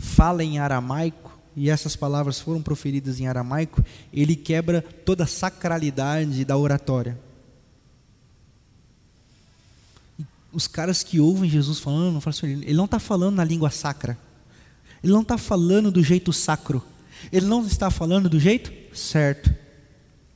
fala 0.00 0.42
em 0.42 0.58
aramaico, 0.58 1.38
e 1.54 1.68
essas 1.68 1.94
palavras 1.94 2.40
foram 2.40 2.62
proferidas 2.62 3.20
em 3.20 3.26
aramaico, 3.26 3.84
ele 4.12 4.34
quebra 4.34 4.80
toda 4.80 5.24
a 5.24 5.26
sacralidade 5.26 6.44
da 6.44 6.56
oratória. 6.56 7.18
E 10.18 10.24
os 10.52 10.66
caras 10.66 11.02
que 11.02 11.20
ouvem 11.20 11.50
Jesus 11.50 11.78
falando, 11.78 12.20
falam 12.20 12.36
assim, 12.36 12.62
ele 12.62 12.74
não 12.74 12.86
está 12.86 12.98
falando 12.98 13.36
na 13.36 13.44
língua 13.44 13.70
sacra, 13.70 14.18
ele 15.04 15.12
não 15.12 15.22
está 15.22 15.36
falando 15.36 15.90
do 15.90 16.02
jeito 16.02 16.32
sacro, 16.32 16.82
ele 17.30 17.46
não 17.46 17.64
está 17.66 17.90
falando 17.90 18.28
do 18.28 18.40
jeito 18.40 18.72
certo, 18.96 19.54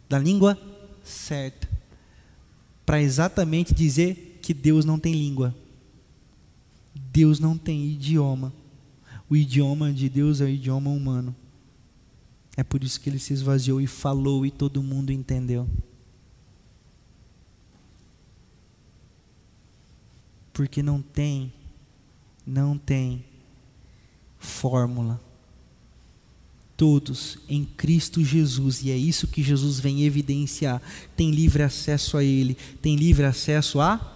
da 0.08 0.18
língua 0.18 0.58
certa, 1.02 1.68
para 2.84 3.00
exatamente 3.00 3.74
dizer 3.74 4.38
que 4.42 4.52
Deus 4.52 4.84
não 4.84 4.98
tem 4.98 5.14
língua. 5.14 5.54
Deus 6.94 7.40
não 7.40 7.56
tem 7.56 7.86
idioma. 7.86 8.52
O 9.28 9.36
idioma 9.36 9.92
de 9.92 10.08
Deus 10.08 10.40
é 10.40 10.44
o 10.44 10.48
idioma 10.48 10.90
humano. 10.90 11.34
É 12.56 12.62
por 12.62 12.84
isso 12.84 13.00
que 13.00 13.08
ele 13.08 13.18
se 13.18 13.32
esvaziou 13.32 13.80
e 13.80 13.86
falou 13.86 14.44
e 14.46 14.50
todo 14.50 14.82
mundo 14.82 15.10
entendeu. 15.10 15.68
Porque 20.52 20.82
não 20.82 21.02
tem, 21.02 21.52
não 22.46 22.78
tem 22.78 23.24
fórmula. 24.38 25.20
Todos 26.76 27.38
em 27.48 27.64
Cristo 27.64 28.22
Jesus, 28.22 28.82
e 28.82 28.90
é 28.90 28.96
isso 28.96 29.28
que 29.28 29.42
Jesus 29.42 29.80
vem 29.80 30.04
evidenciar, 30.04 30.82
tem 31.16 31.30
livre 31.30 31.62
acesso 31.62 32.16
a 32.16 32.24
Ele, 32.24 32.54
tem 32.82 32.96
livre 32.96 33.24
acesso 33.24 33.80
à 33.80 34.10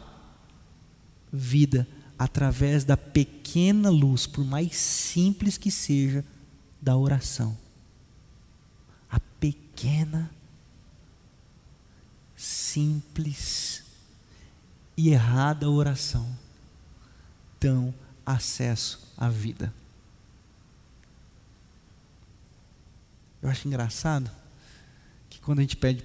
vida 1.32 1.86
através 2.18 2.84
da 2.84 2.96
pequena 2.96 3.90
luz, 3.90 4.26
por 4.26 4.44
mais 4.44 4.76
simples 4.76 5.56
que 5.56 5.70
seja, 5.70 6.24
da 6.80 6.96
oração. 6.96 7.56
A 9.08 9.20
pequena, 9.38 10.30
simples 12.36 13.84
e 14.96 15.10
errada 15.10 15.70
oração 15.70 16.28
dão 17.60 17.94
acesso 18.26 19.12
à 19.16 19.28
vida. 19.28 19.72
Eu 23.40 23.48
acho 23.48 23.68
engraçado 23.68 24.30
que 25.30 25.40
quando 25.40 25.60
a 25.60 25.62
gente 25.62 25.76
pede 25.76 26.04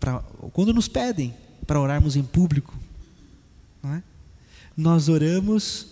para, 0.00 0.20
quando 0.52 0.72
nos 0.72 0.88
pedem 0.88 1.34
para 1.66 1.78
orarmos 1.78 2.16
em 2.16 2.24
público, 2.24 2.74
não 3.82 3.94
é? 3.94 4.02
Nós 4.76 5.08
oramos 5.08 5.86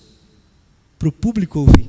para 0.98 1.08
o 1.08 1.12
público 1.12 1.60
ouvir. 1.60 1.88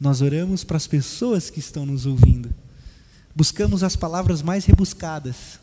Nós 0.00 0.20
oramos 0.20 0.64
para 0.64 0.76
as 0.76 0.86
pessoas 0.86 1.50
que 1.50 1.60
estão 1.60 1.86
nos 1.86 2.04
ouvindo. 2.06 2.52
Buscamos 3.34 3.82
as 3.82 3.96
palavras 3.96 4.42
mais 4.42 4.64
rebuscadas. 4.64 5.58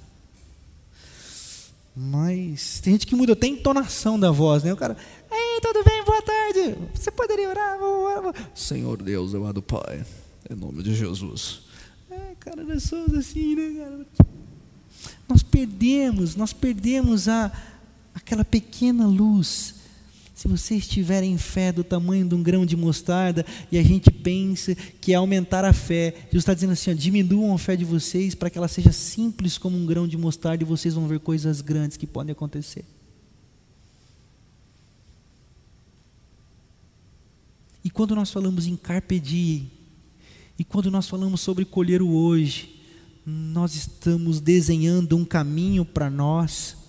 Mas 1.96 2.80
tem 2.80 2.94
gente 2.94 3.06
que 3.06 3.16
muda 3.16 3.34
até 3.34 3.48
a 3.48 3.50
entonação 3.50 4.20
da 4.20 4.32
voz, 4.32 4.64
né? 4.64 4.74
O 4.74 4.78
cara, 4.78 4.96
ei, 5.30 5.60
tudo 5.62 5.84
bem, 5.84 6.04
boa 6.04 6.22
tarde. 6.22 6.78
Você 6.94 7.12
poderia 7.12 7.50
orar? 7.50 7.78
Senhor 8.56 9.02
Deus, 9.02 9.36
amado 9.36 9.62
Pai, 9.62 10.06
em 10.50 10.56
nome 10.56 10.82
de 10.84 10.96
Jesus. 10.96 11.62
É, 12.10 12.36
cara, 12.40 12.64
nós 12.64 12.92
assim, 13.18 13.56
né, 13.56 13.84
cara? 13.84 14.06
Nós 15.28 15.44
perdemos, 15.44 16.36
nós 16.36 16.54
perdemos 16.54 17.28
a, 17.28 17.52
aquela 18.32 18.46
pequena 18.46 19.06
luz. 19.06 19.76
Se 20.34 20.48
vocês 20.48 20.88
tiverem 20.88 21.38
fé 21.38 21.72
do 21.72 21.84
tamanho 21.84 22.26
de 22.28 22.34
um 22.34 22.42
grão 22.42 22.66
de 22.66 22.78
mostarda 22.78 23.46
e 23.70 23.78
a 23.78 23.84
gente 23.84 24.10
pensa 24.10 24.74
que 24.74 25.12
é 25.12 25.16
aumentar 25.16 25.66
a 25.66 25.74
fé, 25.74 26.16
Jesus 26.26 26.38
está 26.38 26.54
dizendo 26.54 26.72
assim: 26.72 26.92
ó, 26.92 26.94
diminuam 26.94 27.54
a 27.54 27.58
fé 27.60 27.76
de 27.76 27.84
vocês 27.84 28.34
para 28.34 28.50
que 28.50 28.58
ela 28.58 28.70
seja 28.70 28.94
simples 28.94 29.58
como 29.58 29.78
um 29.78 29.86
grão 29.86 30.08
de 30.08 30.18
mostarda 30.18 30.64
e 30.64 30.66
vocês 30.66 30.94
vão 30.94 31.08
ver 31.08 31.20
coisas 31.20 31.60
grandes 31.60 31.98
que 31.98 32.08
podem 32.08 32.32
acontecer. 32.32 32.86
E 37.84 37.90
quando 37.90 38.16
nós 38.16 38.32
falamos 38.32 38.66
em 38.66 38.78
carpe 38.78 39.20
diem, 39.20 39.70
e 40.58 40.64
quando 40.64 40.90
nós 40.90 41.10
falamos 41.10 41.42
sobre 41.42 41.66
colher 41.66 42.02
o 42.02 42.10
hoje, 42.10 42.82
nós 43.26 43.76
estamos 43.76 44.40
desenhando 44.40 45.18
um 45.18 45.26
caminho 45.26 45.84
para 45.84 46.10
nós, 46.10 46.81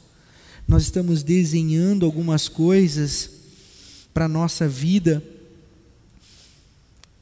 nós 0.72 0.84
estamos 0.84 1.22
desenhando 1.22 2.06
algumas 2.06 2.48
coisas 2.48 3.30
para 4.14 4.24
a 4.24 4.28
nossa 4.28 4.66
vida 4.66 5.22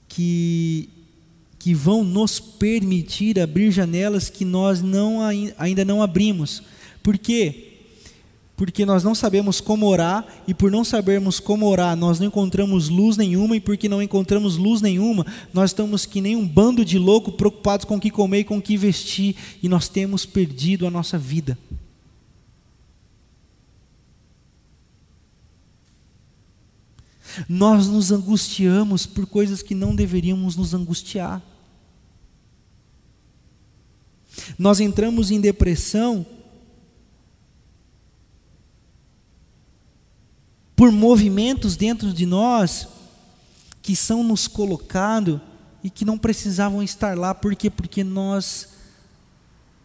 que, 0.08 0.88
que 1.58 1.74
vão 1.74 2.04
nos 2.04 2.38
permitir 2.38 3.40
abrir 3.40 3.72
janelas 3.72 4.30
que 4.30 4.44
nós 4.44 4.80
não, 4.80 5.18
ainda 5.58 5.84
não 5.84 6.00
abrimos. 6.00 6.62
Por 7.02 7.18
quê? 7.18 7.66
porque 8.56 8.84
nós 8.84 9.02
não 9.02 9.14
sabemos 9.14 9.58
como 9.58 9.86
orar, 9.86 10.26
e 10.46 10.52
por 10.52 10.70
não 10.70 10.84
sabermos 10.84 11.40
como 11.40 11.66
orar, 11.66 11.96
nós 11.96 12.20
não 12.20 12.26
encontramos 12.26 12.90
luz 12.90 13.16
nenhuma, 13.16 13.56
e 13.56 13.60
porque 13.60 13.88
não 13.88 14.02
encontramos 14.02 14.58
luz 14.58 14.82
nenhuma, 14.82 15.24
nós 15.50 15.70
estamos 15.70 16.04
que 16.04 16.20
nem 16.20 16.36
um 16.36 16.46
bando 16.46 16.84
de 16.84 16.98
louco 16.98 17.32
preocupados 17.32 17.86
com 17.86 17.96
o 17.96 18.00
que 18.00 18.10
comer 18.10 18.40
e 18.40 18.44
com 18.44 18.58
o 18.58 18.62
que 18.62 18.76
vestir, 18.76 19.34
e 19.62 19.68
nós 19.68 19.88
temos 19.88 20.26
perdido 20.26 20.86
a 20.86 20.90
nossa 20.90 21.16
vida. 21.16 21.56
Nós 27.48 27.88
nos 27.88 28.10
angustiamos 28.10 29.06
por 29.06 29.26
coisas 29.26 29.62
que 29.62 29.74
não 29.74 29.94
deveríamos 29.94 30.56
nos 30.56 30.74
angustiar. 30.74 31.42
Nós 34.58 34.80
entramos 34.80 35.30
em 35.30 35.40
depressão 35.40 36.24
por 40.74 40.90
movimentos 40.90 41.76
dentro 41.76 42.12
de 42.12 42.24
nós 42.24 42.88
que 43.82 43.94
são 43.94 44.22
nos 44.22 44.46
colocados 44.46 45.40
e 45.82 45.90
que 45.90 46.04
não 46.04 46.18
precisavam 46.18 46.82
estar 46.82 47.16
lá, 47.16 47.34
por 47.34 47.54
quê? 47.54 47.70
Porque 47.70 48.04
nós 48.04 48.68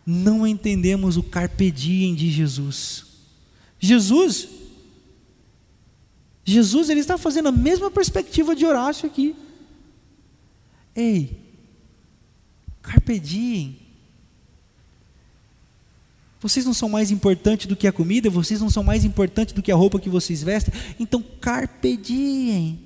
não 0.06 0.46
entendemos 0.46 1.18
o 1.18 1.24
carpe 1.24 1.72
diem 1.72 2.14
de 2.14 2.30
Jesus. 2.30 3.06
Jesus, 3.80 4.48
Jesus 6.46 6.90
ele 6.92 7.00
está 7.00 7.18
fazendo 7.18 7.48
a 7.50 7.52
mesma 7.52 7.90
perspectiva 7.90 8.56
de 8.56 8.66
Horácio 8.66 9.08
aqui. 9.08 9.36
Ei, 10.96 11.38
carpe 12.84 13.20
diem. 13.20 13.80
Vocês 16.40 16.64
não 16.64 16.76
são 16.76 16.88
mais 16.88 17.10
importantes 17.10 17.66
do 17.66 17.76
que 17.76 17.88
a 17.88 17.92
comida, 17.92 18.30
vocês 18.30 18.62
não 18.62 18.70
são 18.70 18.84
mais 18.84 19.04
importantes 19.04 19.56
do 19.56 19.64
que 19.64 19.72
a 19.72 19.76
roupa 19.76 20.00
que 20.00 20.08
vocês 20.08 20.44
vestem. 20.44 20.72
Então, 21.00 21.24
carpe 21.42 21.98
diem. 21.98 22.85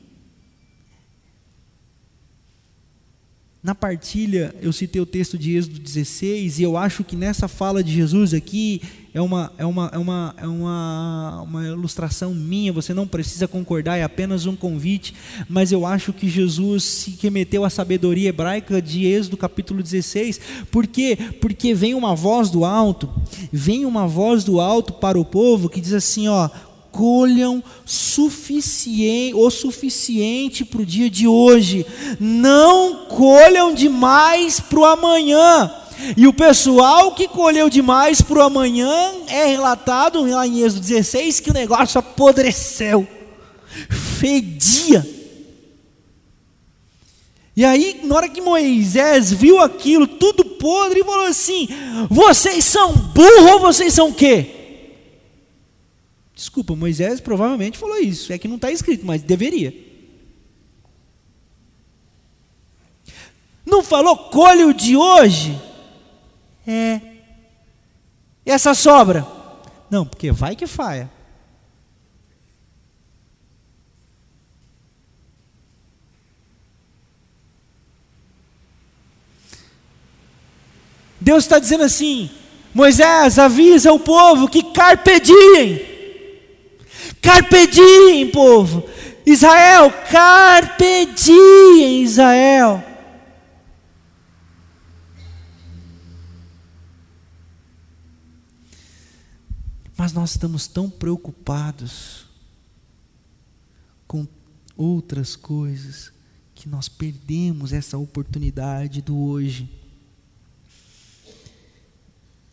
Na 3.62 3.76
partilha, 3.76 4.56
eu 4.62 4.72
citei 4.72 5.02
o 5.02 5.06
texto 5.06 5.38
de 5.38 5.58
Êxodo 5.58 5.80
16, 5.80 6.60
e 6.60 6.64
eu 6.64 6.78
acho 6.78 7.04
que 7.04 7.14
nessa 7.14 7.46
fala 7.50 7.84
de 7.84 7.94
Jesus 7.94 8.34
aqui 8.34 8.82
é 9.14 9.20
uma, 9.20 9.52
é 9.58 9.66
uma, 9.66 9.90
é 9.94 9.98
uma, 9.98 10.36
é 10.38 10.48
uma, 10.48 11.42
uma 11.42 11.68
ilustração 11.68 12.34
minha, 12.34 12.72
você 12.72 12.94
não 12.94 13.06
precisa 13.06 13.50
concordar, 13.50 13.98
é 13.98 14.04
apenas 14.04 14.46
um 14.46 14.56
convite, 14.56 15.14
mas 15.50 15.74
eu 15.74 15.86
acho 15.86 16.14
que 16.14 16.30
Jesus 16.30 16.86
se 16.86 17.18
remeteu 17.22 17.66
à 17.66 17.70
sabedoria 17.70 18.30
hebraica 18.30 18.82
de 18.82 19.06
Êxodo 19.06 19.36
capítulo 19.36 19.84
16, 19.84 20.40
por 20.72 20.88
quê? 20.88 21.18
Porque 21.42 21.74
vem 21.74 21.94
uma 21.94 22.16
voz 22.16 22.50
do 22.50 22.64
alto, 22.64 23.10
vem 23.52 23.84
uma 23.84 24.08
voz 24.08 24.46
do 24.46 24.62
alto 24.62 24.94
para 24.94 25.20
o 25.20 25.26
povo 25.26 25.68
que 25.68 25.82
diz 25.82 25.92
assim: 25.92 26.30
ó, 26.30 26.50
colham 26.92 27.64
suficiente, 27.86 29.34
o 29.36 29.50
suficiente 29.50 30.66
para 30.66 30.82
o 30.82 30.86
dia 30.86 31.10
de 31.10 31.28
hoje, 31.28 31.86
não 32.20 33.06
colham 33.06 33.74
demais 33.74 34.60
para 34.60 34.80
o 34.80 34.86
amanhã. 34.86 35.72
E 36.16 36.28
o 36.28 36.34
pessoal 36.34 37.12
que 37.14 37.28
colheu 37.28 37.70
demais 37.70 38.22
para 38.22 38.40
o 38.40 38.44
amanhã 38.44 39.12
é 39.28 39.46
relatado 39.46 40.24
lá 40.24 40.48
em 40.48 40.62
Êxodo 40.62 40.82
16 40.82 41.40
que 41.40 41.52
o 41.52 41.54
negócio 41.54 42.00
apodreceu, 42.00 43.08
fedia. 44.18 45.06
E 47.56 47.66
aí, 47.66 48.00
na 48.04 48.16
hora 48.16 48.30
que 48.30 48.40
Moisés 48.40 49.34
viu 49.34 49.60
aquilo 49.60 50.08
tudo 50.08 50.46
podre, 50.46 51.04
falou 51.04 51.26
assim: 51.26 51.68
Vocês 52.10 52.64
são 52.64 52.94
burros 52.94 53.52
ou 53.52 53.60
vocês 53.60 53.94
são 53.94 54.08
o 54.08 54.14
quê? 54.14 54.59
Desculpa, 56.40 56.74
Moisés 56.74 57.20
provavelmente 57.20 57.78
falou 57.78 57.98
isso. 57.98 58.32
É 58.32 58.38
que 58.38 58.48
não 58.48 58.56
está 58.56 58.72
escrito, 58.72 59.06
mas 59.06 59.22
deveria. 59.22 59.74
Não 63.66 63.84
falou 63.84 64.16
colhe 64.30 64.64
o 64.64 64.74
de 64.74 64.96
hoje? 64.96 65.62
É. 66.66 67.02
E 68.46 68.52
essa 68.52 68.74
sobra? 68.74 69.28
Não, 69.92 70.06
porque 70.06 70.32
vai 70.32 70.56
que 70.56 70.66
faia. 70.66 71.12
Deus 81.20 81.44
está 81.44 81.60
dizendo 81.60 81.84
assim: 81.84 82.32
Moisés, 82.74 83.38
avisa 83.38 83.92
o 83.92 84.00
povo 84.00 84.48
que 84.48 84.64
carpe 84.72 85.20
diem. 85.20 85.89
Carpe 87.22 87.68
diem, 87.68 88.32
povo. 88.32 88.88
Israel, 89.26 89.92
carpe 90.10 91.06
diem, 91.14 92.04
Israel. 92.04 92.84
Mas 100.00 100.14
nós 100.14 100.32
estamos 100.32 100.66
tão 100.66 100.90
preocupados 100.90 102.26
com 104.08 104.26
outras 104.78 105.36
coisas 105.36 106.14
que 106.56 106.70
nós 106.70 106.88
perdemos 106.88 107.74
essa 107.74 107.98
oportunidade 107.98 109.02
do 109.02 109.18
hoje. 109.18 109.70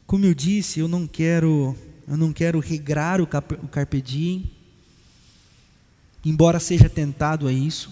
Como 0.07 0.24
eu 0.26 0.35
disse, 0.35 0.81
eu 0.81 0.88
não 0.88 1.07
quero, 1.07 1.76
eu 2.09 2.16
não 2.16 2.33
quero 2.33 2.59
regrar 2.59 3.20
o, 3.20 3.26
carpe 3.26 4.02
diem, 4.02 4.56
embora 6.28 6.58
seja 6.58 6.90
tentado 6.90 7.46
a 7.46 7.52
isso. 7.52 7.88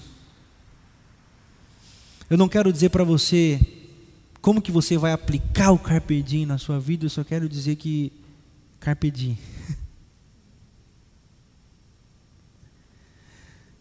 Eu 2.29 2.37
não 2.37 2.49
quero 2.49 2.73
dizer 2.73 2.89
para 2.89 3.05
você 3.05 3.61
como 4.41 4.61
que 4.61 4.73
você 4.73 4.99
vai 4.99 5.13
aplicar 5.13 5.71
o 5.71 5.79
carpe 5.79 6.21
diem 6.21 6.45
na 6.45 6.59
sua 6.59 6.81
vida, 6.81 7.05
eu 7.07 7.11
só 7.11 7.23
quero 7.23 7.49
dizer 7.49 7.77
que 7.77 8.13
carpe 8.81 9.09
diem. 9.09 9.39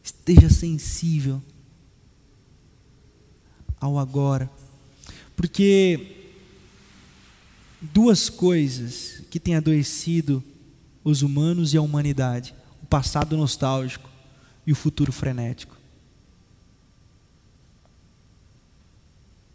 Esteja 0.03 0.51
sensível 0.51 1.41
ao 3.81 3.97
agora. 3.97 4.51
Porque 5.35 6.29
duas 7.81 8.29
coisas 8.29 9.23
que 9.31 9.39
têm 9.39 9.55
adoecido 9.55 10.43
os 11.03 11.23
humanos 11.23 11.73
e 11.73 11.77
a 11.77 11.81
humanidade: 11.81 12.53
o 12.83 12.85
passado 12.85 13.35
nostálgico 13.35 14.12
e 14.65 14.71
o 14.71 14.75
futuro 14.75 15.11
frenético. 15.11 15.77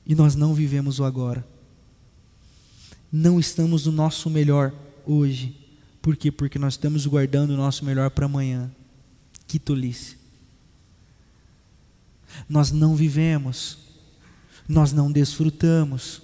E 0.06 0.14
nós 0.14 0.34
não 0.34 0.54
vivemos 0.54 0.98
o 0.98 1.04
agora. 1.04 1.46
Não 3.12 3.38
estamos 3.38 3.86
no 3.86 3.92
nosso 3.92 4.30
melhor 4.30 4.72
hoje. 5.04 5.54
Por 6.00 6.16
quê? 6.16 6.30
Porque 6.32 6.58
nós 6.58 6.74
estamos 6.74 7.06
guardando 7.06 7.50
o 7.50 7.56
nosso 7.56 7.84
melhor 7.84 8.10
para 8.10 8.26
amanhã. 8.26 8.70
Que 9.46 9.58
tolice. 9.58 10.16
Nós 12.48 12.70
não 12.70 12.94
vivemos, 12.94 13.78
nós 14.68 14.92
não 14.92 15.10
desfrutamos. 15.10 16.22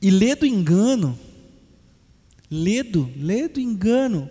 E 0.00 0.10
lê 0.10 0.34
do 0.34 0.46
engano, 0.46 1.18
ledo, 2.50 3.10
ledo 3.16 3.60
engano, 3.60 4.30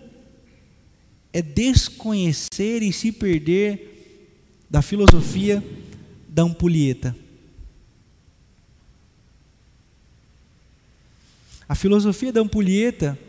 é 1.35 1.41
desconhecer 1.41 2.81
e 2.81 2.93
se 2.93 3.11
perder 3.11 4.63
da 4.69 4.81
filosofia 4.81 5.61
da 6.29 6.43
ampulheta. 6.43 7.13
A 11.67 11.75
filosofia 11.75 12.31
da 12.31 12.39
ampulheta 12.39 13.19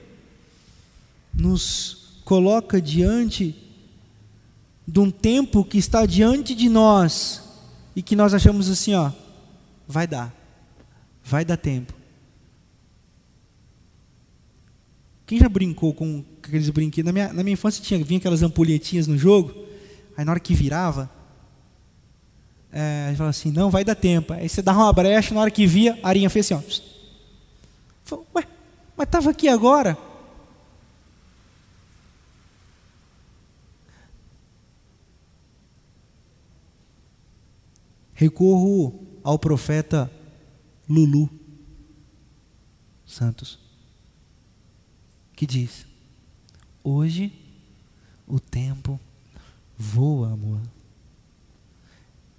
nos 1.35 2.21
coloca 2.25 2.81
diante 2.81 3.57
de 4.87 5.01
um 5.01 5.11
tempo 5.11 5.65
que 5.65 5.77
está 5.77 6.07
diante 6.07 6.55
de 6.55 6.69
nós 6.69 7.43
e 7.97 8.03
que 8.03 8.15
nós 8.15 8.33
achamos 8.33 8.71
assim, 8.71 8.95
ó, 8.95 9.11
vai 9.89 10.07
dar, 10.07 10.33
vai 11.25 11.45
dar 11.45 11.57
tempo. 11.57 11.93
Quem 15.27 15.41
já 15.41 15.49
brincou 15.49 15.93
com 15.93 16.25
aqueles 16.41 16.71
brinquedos? 16.71 17.07
Na 17.07 17.13
minha, 17.13 17.33
na 17.33 17.43
minha 17.43 17.55
infância 17.55 17.83
tinha, 17.83 18.03
vinha 18.03 18.19
aquelas 18.19 18.43
ampulhetinhas 18.43 19.09
no 19.09 19.19
jogo, 19.19 19.53
aí 20.17 20.25
na 20.25 20.31
hora 20.31 20.41
que 20.41 20.55
virava, 20.55 21.11
é, 22.73 23.13
falava 23.17 23.31
assim, 23.31 23.51
não, 23.51 23.69
vai 23.69 23.85
dar 23.85 23.97
tempo. 23.97 24.33
Aí 24.33 24.49
você 24.49 24.63
dava 24.63 24.79
uma 24.79 24.93
brecha, 24.93 25.35
na 25.35 25.41
hora 25.41 25.51
que 25.51 25.67
via, 25.67 25.99
a 26.03 26.09
arinha 26.09 26.31
fez 26.31 26.53
assim, 26.53 26.55
ó. 26.55 26.87
Falei, 28.05 28.25
ué, 28.37 28.45
mas 28.97 29.07
estava 29.07 29.31
aqui 29.31 29.49
agora. 29.49 29.99
Recorro 38.15 39.05
ao 39.25 39.39
profeta 39.39 40.11
Lulu 40.89 41.29
Santos, 43.05 43.59
que 45.37 45.47
diz: 45.47 45.87
Hoje 46.83 47.31
o 48.27 48.41
tempo 48.41 48.99
voa, 49.77 50.33
amor, 50.33 50.63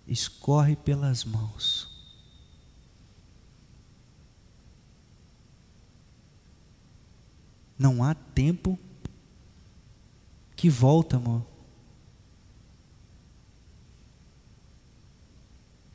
escorre 0.08 0.76
pelas 0.76 1.24
mãos. 1.24 1.96
Não 7.78 8.04
há 8.04 8.16
tempo 8.16 8.78
que 10.56 10.68
volta, 10.68 11.18
amor. 11.18 11.46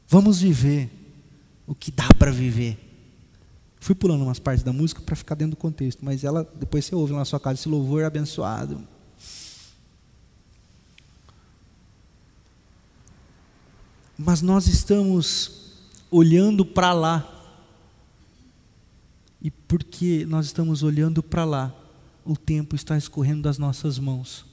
Vamos 0.06 0.40
viver 0.40 0.88
o 1.66 1.74
que 1.74 1.90
dá 1.90 2.06
para 2.16 2.30
viver. 2.30 2.91
Fui 3.83 3.97
pulando 3.97 4.23
umas 4.23 4.38
partes 4.38 4.62
da 4.62 4.73
música 4.73 5.01
para 5.01 5.16
ficar 5.16 5.35
dentro 5.35 5.57
do 5.57 5.61
contexto, 5.61 6.05
mas 6.05 6.23
ela 6.23 6.49
depois 6.55 6.85
você 6.85 6.95
ouve 6.95 7.12
lá 7.14 7.18
na 7.18 7.25
sua 7.25 7.40
casa 7.40 7.59
esse 7.59 7.68
louvor 7.68 8.05
abençoado. 8.05 8.87
Mas 14.16 14.40
nós 14.40 14.68
estamos 14.68 15.81
olhando 16.12 16.64
para 16.64 16.92
lá 16.92 17.29
e 19.40 19.51
porque 19.51 20.25
nós 20.27 20.47
estamos 20.47 20.85
olhando 20.85 21.21
para 21.21 21.45
lá, 21.45 21.75
o 22.25 22.37
tempo 22.37 22.77
está 22.77 22.97
escorrendo 22.97 23.42
das 23.42 23.59
nossas 23.59 23.99
mãos. 23.99 24.45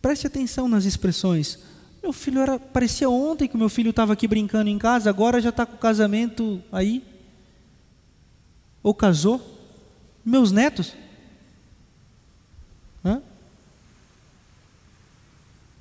Preste 0.00 0.26
atenção 0.26 0.66
nas 0.66 0.86
expressões. 0.86 1.58
Meu 2.02 2.14
filho 2.14 2.40
era, 2.40 2.58
parecia 2.58 3.10
ontem 3.10 3.46
que 3.46 3.58
meu 3.58 3.68
filho 3.68 3.90
estava 3.90 4.14
aqui 4.14 4.26
brincando 4.26 4.70
em 4.70 4.78
casa, 4.78 5.10
agora 5.10 5.42
já 5.42 5.50
está 5.50 5.66
com 5.66 5.76
o 5.76 5.78
casamento 5.78 6.62
aí. 6.72 7.17
Ou 8.82 8.94
casou. 8.94 9.56
Meus 10.24 10.52
netos. 10.52 10.94
Hã? 13.04 13.22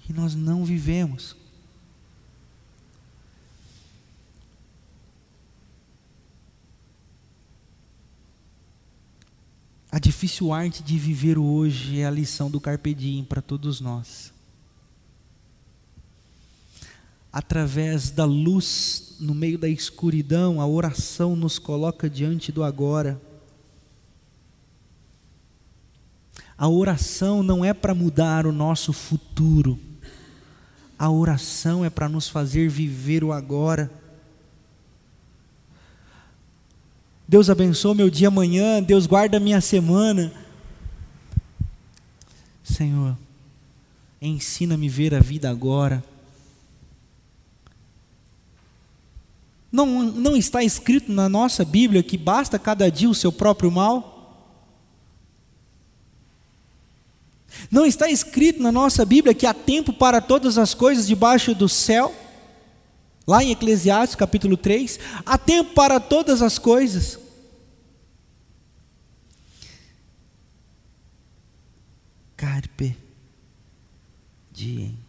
E 0.07 0.13
nós 0.13 0.35
não 0.35 0.63
vivemos. 0.63 1.35
A 9.91 9.99
difícil 9.99 10.53
arte 10.53 10.83
de 10.83 10.97
viver 10.97 11.37
hoje 11.37 11.99
é 11.99 12.05
a 12.05 12.11
lição 12.11 12.51
do 12.51 12.61
Carpe 12.61 12.93
Diem 12.93 13.23
para 13.23 13.41
todos 13.41 13.81
nós. 13.81 14.31
Através 17.37 18.09
da 18.09 18.25
luz 18.25 19.15
no 19.19 19.35
meio 19.35 19.59
da 19.59 19.69
escuridão, 19.69 20.59
a 20.59 20.65
oração 20.65 21.35
nos 21.35 21.59
coloca 21.59 22.09
diante 22.09 22.51
do 22.51 22.63
agora. 22.63 23.21
A 26.57 26.67
oração 26.67 27.43
não 27.43 27.63
é 27.63 27.75
para 27.75 27.93
mudar 27.93 28.47
o 28.47 28.51
nosso 28.51 28.91
futuro. 28.91 29.77
A 30.97 31.11
oração 31.11 31.85
é 31.85 31.91
para 31.91 32.09
nos 32.09 32.27
fazer 32.27 32.69
viver 32.69 33.23
o 33.23 33.31
agora. 33.31 33.91
Deus 37.27 37.51
abençoe 37.51 37.93
meu 37.93 38.09
dia 38.09 38.29
amanhã, 38.29 38.81
Deus 38.81 39.05
guarda 39.05 39.39
minha 39.39 39.61
semana. 39.61 40.33
Senhor, 42.63 43.15
ensina-me 44.19 44.87
a 44.87 44.91
ver 44.91 45.13
a 45.13 45.19
vida 45.19 45.51
agora. 45.51 46.03
Não, 49.71 50.03
não 50.03 50.35
está 50.35 50.63
escrito 50.63 51.11
na 51.11 51.27
nossa 51.27 51.65
Bíblia 51.65 52.01
que 52.01 52.17
basta 52.17 52.57
cada 52.57 52.89
dia 52.89 53.09
o 53.09 53.15
seu 53.15 53.31
próprio 53.31 53.71
mal? 53.71 54.15
Não 57.71 57.85
está 57.85 58.09
escrito 58.09 58.61
na 58.61 58.71
nossa 58.71 59.05
Bíblia 59.05 59.33
que 59.33 59.45
há 59.45 59.53
tempo 59.53 59.91
para 59.91 60.21
todas 60.21 60.57
as 60.57 60.73
coisas 60.73 61.07
debaixo 61.07 61.53
do 61.53 61.67
céu? 61.67 62.13
Lá 63.25 63.43
em 63.43 63.51
Eclesiastes 63.51 64.15
capítulo 64.15 64.55
3, 64.55 64.99
há 65.25 65.37
tempo 65.37 65.73
para 65.73 65.99
todas 65.99 66.41
as 66.41 66.57
coisas. 66.57 67.19
Carpe 72.37 72.95
diem. 74.51 75.06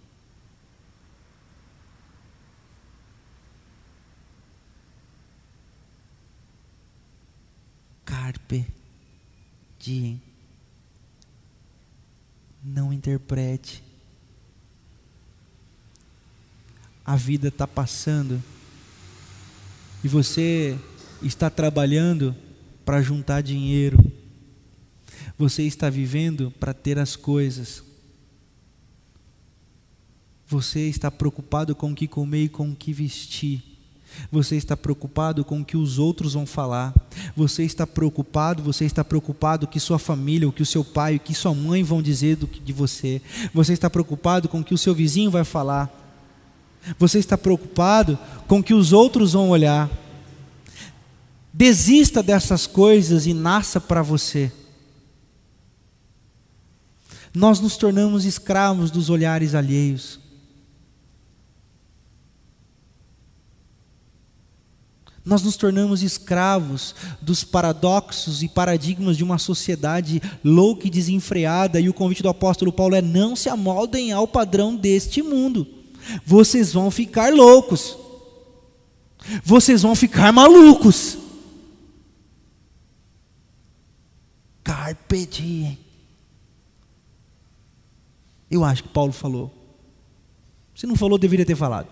Carpe 8.08 8.66
diem. 9.78 10.22
Não 12.64 12.92
interprete 12.92 13.82
a 17.08 17.16
vida 17.16 17.48
está 17.48 17.66
passando 17.66 18.42
e 20.04 20.08
você 20.08 20.78
está 21.22 21.48
trabalhando 21.48 22.36
para 22.84 23.00
juntar 23.00 23.40
dinheiro, 23.40 23.96
você 25.38 25.62
está 25.62 25.88
vivendo 25.88 26.50
para 26.60 26.74
ter 26.74 26.98
as 26.98 27.16
coisas, 27.16 27.82
você 30.46 30.80
está 30.80 31.10
preocupado 31.10 31.74
com 31.74 31.92
o 31.92 31.94
que 31.94 32.06
comer 32.06 32.44
e 32.44 32.48
com 32.50 32.70
o 32.72 32.76
que 32.76 32.92
vestir. 32.92 33.67
Você 34.30 34.56
está 34.56 34.76
preocupado 34.76 35.44
com 35.44 35.60
o 35.60 35.64
que 35.64 35.76
os 35.76 35.98
outros 35.98 36.34
vão 36.34 36.46
falar. 36.46 36.94
Você 37.36 37.62
está 37.64 37.86
preocupado, 37.86 38.62
você 38.62 38.84
está 38.84 39.04
preocupado 39.04 39.66
que 39.66 39.80
sua 39.80 39.98
família, 39.98 40.48
o 40.48 40.52
que 40.52 40.62
o 40.62 40.66
seu 40.66 40.84
pai, 40.84 41.16
o 41.16 41.20
que 41.20 41.34
sua 41.34 41.54
mãe 41.54 41.82
vão 41.82 42.02
dizer 42.02 42.36
do 42.36 42.46
que 42.46 42.60
de 42.60 42.72
você. 42.72 43.22
Você 43.54 43.72
está 43.72 43.88
preocupado 43.88 44.48
com 44.48 44.60
o 44.60 44.64
que 44.64 44.74
o 44.74 44.78
seu 44.78 44.94
vizinho 44.94 45.30
vai 45.30 45.44
falar. 45.44 45.90
Você 46.98 47.18
está 47.18 47.36
preocupado 47.36 48.18
com 48.46 48.58
o 48.60 48.62
que 48.62 48.74
os 48.74 48.92
outros 48.92 49.32
vão 49.32 49.50
olhar. 49.50 49.90
Desista 51.52 52.22
dessas 52.22 52.66
coisas 52.66 53.26
e 53.26 53.34
nasça 53.34 53.80
para 53.80 54.02
você. 54.02 54.52
Nós 57.34 57.60
nos 57.60 57.76
tornamos 57.76 58.24
escravos 58.24 58.90
dos 58.90 59.10
olhares 59.10 59.54
alheios. 59.54 60.18
Nós 65.28 65.42
nos 65.42 65.56
tornamos 65.56 66.02
escravos 66.02 66.94
dos 67.20 67.44
paradoxos 67.44 68.42
e 68.42 68.48
paradigmas 68.48 69.16
de 69.16 69.22
uma 69.22 69.38
sociedade 69.38 70.20
louca 70.42 70.86
e 70.86 70.90
desenfreada, 70.90 71.78
e 71.78 71.88
o 71.88 71.94
convite 71.94 72.22
do 72.22 72.28
apóstolo 72.28 72.72
Paulo 72.72 72.94
é: 72.94 73.02
não 73.02 73.36
se 73.36 73.48
amoldem 73.48 74.10
ao 74.10 74.26
padrão 74.26 74.74
deste 74.74 75.22
mundo 75.22 75.78
vocês 76.24 76.72
vão 76.72 76.90
ficar 76.90 77.32
loucos, 77.32 77.96
vocês 79.44 79.82
vão 79.82 79.94
ficar 79.94 80.32
malucos. 80.32 81.18
Carpe 84.62 85.26
diem. 85.26 85.78
Eu 88.50 88.64
acho 88.64 88.82
que 88.82 88.88
Paulo 88.88 89.12
falou. 89.12 89.52
Se 90.74 90.86
não 90.86 90.96
falou, 90.96 91.18
deveria 91.18 91.44
ter 91.44 91.56
falado. 91.56 91.88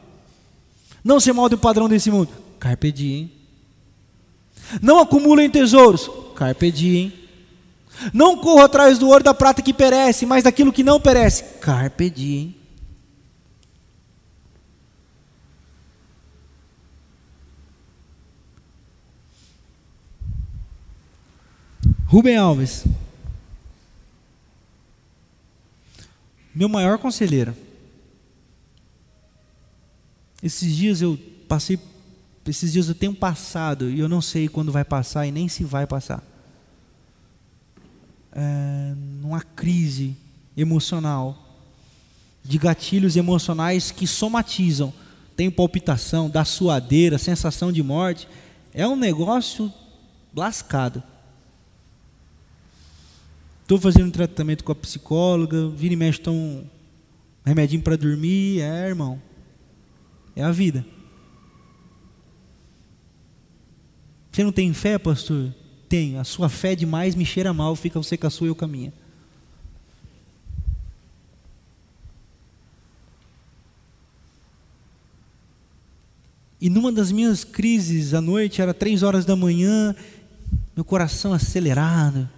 Não 1.03 1.21
se 1.21 1.33
molde 1.33 1.55
o 1.55 1.59
padrão 1.59 1.89
desse 1.89 2.11
mundo. 2.11 2.31
Carpe 2.59 2.91
diem. 2.93 3.33
Não 4.83 4.99
acumulem 4.99 5.51
tesouros. 5.51 6.11
Carpe 6.35 6.71
diem. 6.71 7.13
Não 8.13 8.37
corra 8.37 8.65
atrás 8.65 8.99
do 8.99 9.09
ouro 9.09 9.25
da 9.25 9.33
prata 9.33 9.63
que 9.63 9.73
perece, 9.73 10.27
mas 10.27 10.45
daquilo 10.45 10.73
que 10.73 10.83
não 10.83 11.01
perece. 11.01 11.45
Carpe 11.61 12.11
diem. 12.11 12.55
Rubem 22.07 22.37
Alves. 22.37 22.85
meu 26.57 26.71
maior 26.71 26.97
conselheiro. 26.97 27.55
Esses 30.43 30.75
dias 30.75 31.03
eu 31.03 31.19
passei, 31.47 31.79
esses 32.51 32.73
dias 32.73 32.89
eu 32.89 32.95
tenho 32.95 33.15
passado 33.15 33.91
e 33.91 33.99
eu 33.99 34.09
não 34.09 34.21
sei 34.21 34.49
quando 34.49 34.73
vai 34.73 34.85
passar 34.85 35.27
e 35.27 35.31
nem 35.31 35.49
se 35.49 35.65
vai 35.65 35.87
passar. 35.87 36.23
É, 38.33 38.95
numa 39.21 39.41
crise 39.41 40.17
emocional, 40.57 41.47
de 42.45 42.59
gatilhos 42.59 43.17
emocionais 43.17 43.91
que 43.91 44.07
somatizam. 44.07 44.93
Tem 45.35 45.51
palpitação, 45.51 46.31
dá 46.31 46.45
suadeira, 46.45 47.19
sensação 47.19 47.71
de 47.71 47.83
morte. 47.83 48.29
É 48.73 48.87
um 48.87 48.97
negócio 48.97 49.73
lascado. 50.35 51.03
Estou 53.63 53.79
fazendo 53.79 54.07
um 54.07 54.11
tratamento 54.11 54.63
com 54.63 54.73
a 54.73 54.77
psicóloga, 54.77 55.69
vira 55.69 55.93
e 55.93 55.97
mexe, 55.97 56.21
um 56.29 56.65
remedinho 57.45 57.83
para 57.83 57.97
dormir. 57.97 58.61
É, 58.61 58.87
irmão. 58.87 59.21
É 60.35 60.43
a 60.43 60.53
vida. 60.53 60.87
Você 64.37 64.45
não 64.45 64.53
tem 64.53 64.71
fé, 64.75 64.99
pastor? 64.99 65.51
Tem. 65.89 66.19
A 66.19 66.23
sua 66.23 66.51
fé 66.51 66.77
demais 66.77 67.15
me 67.15 67.25
cheira 67.25 67.55
mal, 67.55 67.75
fica 67.75 67.99
você 67.99 68.19
com 68.19 68.27
a 68.27 68.31
sua 68.31 68.47
e 68.47 68.51
eu 68.51 68.69
minha. 68.69 68.93
E 76.61 76.69
numa 76.69 76.93
das 76.93 77.11
minhas 77.11 77.45
crises 77.45 78.13
à 78.13 78.21
noite, 78.21 78.61
era 78.61 78.75
três 78.75 79.03
horas 79.03 79.25
da 79.25 79.35
manhã, 79.35 79.97
meu 80.75 80.85
coração 80.85 81.33
acelerado, 81.33 82.29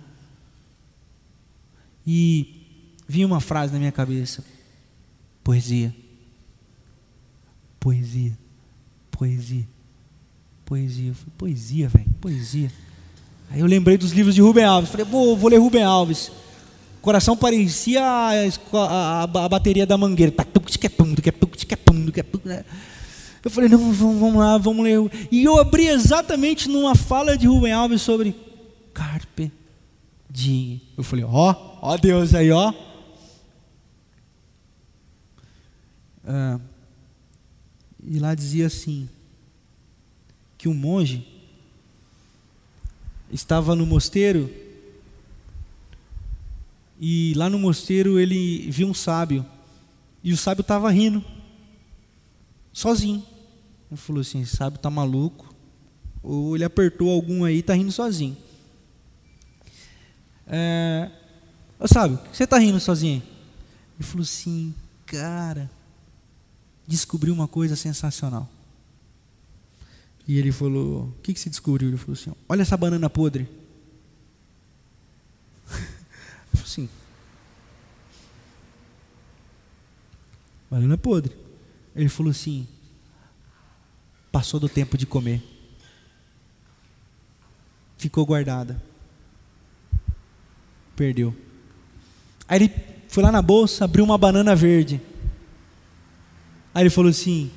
e 2.06 2.64
vinha 3.08 3.26
uma 3.26 3.40
frase 3.40 3.72
na 3.72 3.80
minha 3.80 3.90
cabeça: 3.90 4.44
poesia, 5.42 5.92
poesia, 7.80 8.38
poesia, 9.10 9.66
poesia. 10.68 11.14
Falei, 11.14 11.32
poesia, 11.38 11.88
velho, 11.88 12.14
poesia. 12.20 12.70
Aí 13.50 13.60
eu 13.60 13.66
lembrei 13.66 13.96
dos 13.96 14.12
livros 14.12 14.34
de 14.34 14.42
Rubem 14.42 14.64
Alves. 14.64 14.90
Falei, 14.90 15.06
vou, 15.06 15.34
vou 15.34 15.48
ler 15.48 15.56
Rubem 15.56 15.82
Alves. 15.82 16.28
O 16.98 17.00
coração 17.00 17.34
parecia 17.34 18.04
a, 18.04 18.32
a, 18.34 19.22
a, 19.22 19.22
a 19.22 19.48
bateria 19.48 19.86
da 19.86 19.96
mangueira. 19.96 20.34
Eu 23.42 23.50
falei, 23.50 23.70
não, 23.70 23.78
vamos, 23.92 24.18
vamos 24.20 24.36
lá, 24.36 24.58
vamos 24.58 24.84
ler. 24.84 24.98
E 25.32 25.42
eu 25.42 25.58
abri 25.58 25.86
exatamente 25.86 26.68
numa 26.68 26.94
fala 26.94 27.38
de 27.38 27.46
Rubem 27.46 27.72
Alves 27.72 28.02
sobre 28.02 28.36
Carpe 28.92 29.50
Diem. 30.28 30.82
Eu 30.98 31.02
falei, 31.02 31.24
ó, 31.24 31.52
oh, 31.52 31.78
ó 31.80 31.96
Deus 31.96 32.34
aí, 32.34 32.50
ó. 32.50 32.74
Ah, 36.26 36.60
e 38.04 38.18
lá 38.18 38.34
dizia 38.34 38.66
assim, 38.66 39.08
que 40.58 40.68
um 40.68 40.74
monge 40.74 41.26
estava 43.32 43.74
no 43.74 43.86
mosteiro 43.86 44.52
e 47.00 47.32
lá 47.36 47.48
no 47.48 47.58
mosteiro 47.58 48.18
ele 48.18 48.68
viu 48.70 48.88
um 48.88 48.94
sábio 48.94 49.46
e 50.22 50.32
o 50.32 50.36
sábio 50.36 50.62
estava 50.62 50.90
rindo, 50.90 51.24
sozinho. 52.72 53.24
Ele 53.88 53.98
falou 53.98 54.20
assim: 54.20 54.42
esse 54.42 54.56
sábio 54.56 54.76
está 54.76 54.90
maluco, 54.90 55.54
ou 56.22 56.56
ele 56.56 56.64
apertou 56.64 57.10
algum 57.10 57.44
aí 57.44 57.56
e 57.56 57.60
está 57.60 57.72
rindo 57.74 57.92
sozinho. 57.92 58.36
É, 60.46 61.10
sabe, 61.86 62.18
você 62.32 62.44
está 62.44 62.58
rindo 62.58 62.80
sozinho? 62.80 63.22
Ele 63.96 64.06
falou 64.06 64.22
assim, 64.22 64.74
cara, 65.06 65.70
descobri 66.86 67.30
uma 67.30 67.46
coisa 67.46 67.76
sensacional. 67.76 68.48
E 70.28 70.38
ele 70.38 70.52
falou, 70.52 71.06
o 71.06 71.22
que, 71.22 71.34
que 71.34 71.40
você 71.40 71.50
descobriu? 71.50 71.88
Ele 71.88 71.96
falou 71.96 72.12
assim, 72.12 72.32
olha 72.48 72.62
essa 72.62 72.76
banana 72.76 73.10
podre. 73.10 73.48
Eu 75.72 76.60
falei 76.60 76.64
assim, 76.64 76.88
banana 80.70 80.96
podre. 80.96 81.34
Ele 81.96 82.08
falou 82.08 82.30
assim, 82.30 82.68
passou 84.30 84.60
do 84.60 84.68
tempo 84.68 84.96
de 84.96 85.06
comer. 85.06 85.42
Ficou 87.96 88.24
guardada 88.26 88.80
perdeu. 90.98 91.32
Aí 92.48 92.58
ele 92.58 92.74
foi 93.08 93.22
lá 93.22 93.30
na 93.30 93.40
bolsa, 93.40 93.84
abriu 93.84 94.04
uma 94.04 94.18
banana 94.18 94.56
verde. 94.56 95.00
Aí 96.74 96.82
ele 96.82 96.90
falou 96.90 97.10
assim: 97.10 97.52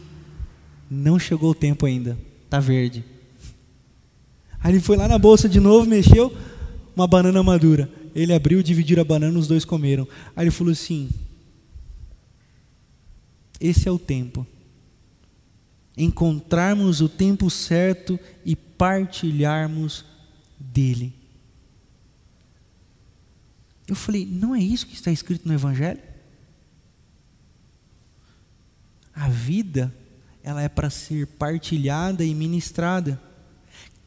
Não 0.87 1.17
chegou 1.17 1.49
o 1.49 1.55
tempo 1.55 1.87
ainda, 1.87 2.15
tá 2.51 2.59
verde. 2.59 3.03
Aí 4.59 4.73
ele 4.73 4.81
foi 4.81 4.97
lá 4.97 5.07
na 5.07 5.17
bolsa 5.17 5.47
de 5.47 5.59
novo, 5.59 5.89
mexeu, 5.89 6.35
uma 6.93 7.07
banana 7.07 7.41
madura. 7.41 7.89
Ele 8.13 8.33
abriu, 8.33 8.61
dividiram 8.61 9.01
a 9.01 9.05
banana, 9.05 9.39
os 9.39 9.47
dois 9.47 9.63
comeram. 9.63 10.05
Aí 10.35 10.43
ele 10.43 10.51
falou 10.51 10.73
assim: 10.73 11.09
Esse 13.57 13.87
é 13.87 13.91
o 13.91 13.97
tempo. 13.97 14.45
Encontrarmos 15.97 16.99
o 16.99 17.07
tempo 17.07 17.49
certo 17.49 18.19
e 18.45 18.53
partilharmos 18.55 20.03
dele. 20.59 21.13
Eu 23.87 23.95
falei, 23.95 24.25
não 24.25 24.53
é 24.55 24.59
isso 24.59 24.87
que 24.87 24.93
está 24.93 25.11
escrito 25.11 25.47
no 25.47 25.53
Evangelho? 25.53 25.99
A 29.13 29.27
vida, 29.27 29.93
ela 30.43 30.61
é 30.61 30.69
para 30.69 30.89
ser 30.89 31.27
partilhada 31.27 32.23
e 32.23 32.33
ministrada. 32.33 33.19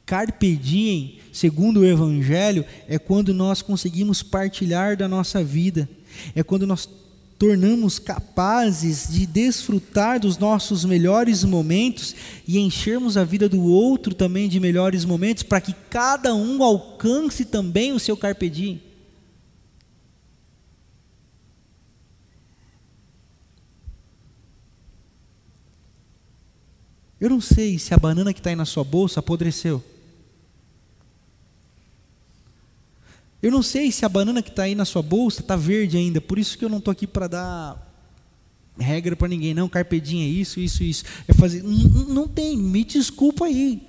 Carpe 0.07 0.55
diem, 0.57 1.18
segundo 1.33 1.81
o 1.81 1.87
Evangelho, 1.87 2.64
é 2.88 2.99
quando 2.99 3.33
nós 3.33 3.62
conseguimos 3.62 4.23
partilhar 4.23 4.97
da 4.97 5.09
nossa 5.09 5.42
vida, 5.42 5.88
é 6.35 6.42
quando 6.42 6.66
nós 6.66 6.88
tornamos 7.38 7.99
capazes 7.99 9.09
de 9.11 9.27
desfrutar 9.27 10.20
dos 10.20 10.38
nossos 10.38 10.85
melhores 10.85 11.42
momentos 11.42 12.14
e 12.47 12.59
enchermos 12.59 13.16
a 13.16 13.25
vida 13.25 13.49
do 13.49 13.62
outro 13.64 14.14
também 14.14 14.49
de 14.49 14.61
melhores 14.61 15.05
momentos, 15.05 15.42
para 15.42 15.61
que 15.61 15.75
cada 15.90 16.35
um 16.35 16.62
alcance 16.62 17.44
também 17.44 17.92
o 17.92 17.99
seu 17.99 18.16
carpe 18.16 18.49
diem. 18.49 18.81
Eu 27.25 27.31
não 27.31 27.41
sei 27.41 27.79
se 27.79 27.95
a 27.95 27.97
banana 27.97 28.35
que 28.35 28.41
está 28.41 28.51
aí 28.51 28.57
na 28.57 28.67
sua 28.67 28.85
bolsa 28.85 29.21
apodreceu. 29.21 29.83
Eu 33.43 33.51
não 33.51 33.63
sei 33.63 33.91
se 33.91 34.05
a 34.05 34.11
banana 34.11 34.43
que 34.43 34.51
está 34.51 34.65
aí 34.65 34.75
na 34.75 34.85
sua 34.85 35.01
bolsa 35.01 35.41
está 35.41 35.57
verde 35.57 35.97
ainda. 35.97 36.21
Por 36.21 36.39
isso 36.39 36.59
que 36.59 36.63
eu 36.63 36.69
não 36.69 36.77
estou 36.77 36.93
aqui 36.93 37.07
para 37.07 37.27
dar 37.27 37.95
regra 38.79 39.17
para 39.17 39.27
ninguém. 39.27 39.55
Não, 39.55 39.71
carpedinha 39.71 40.27
é 40.27 40.29
isso, 40.29 40.61
isso, 40.61 40.85
isso. 40.85 41.05
É 41.27 41.33
fazer. 41.33 41.63
Não, 41.63 42.05
não 42.09 42.29
tem. 42.29 42.59
Me 42.59 42.85
desculpa 42.85 43.47
aí. 43.47 43.81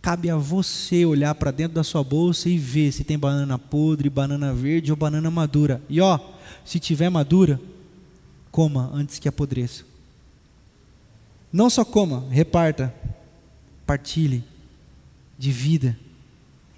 Cabe 0.00 0.28
a 0.28 0.36
você 0.36 1.04
olhar 1.04 1.36
para 1.36 1.52
dentro 1.52 1.76
da 1.76 1.84
sua 1.84 2.02
bolsa 2.02 2.48
e 2.48 2.58
ver 2.58 2.90
se 2.90 3.04
tem 3.04 3.16
banana 3.16 3.60
podre, 3.60 4.10
banana 4.10 4.52
verde 4.52 4.90
ou 4.90 4.96
banana 4.96 5.30
madura. 5.30 5.80
E 5.88 6.00
ó, 6.00 6.18
se 6.64 6.80
tiver 6.80 7.10
madura, 7.10 7.60
coma 8.52 8.90
antes 8.92 9.18
que 9.18 9.26
apodreça. 9.26 9.84
Não 11.52 11.68
só 11.68 11.84
coma, 11.84 12.28
reparta, 12.30 12.94
partilhe 13.84 14.44
de 15.38 15.50
vida, 15.50 15.98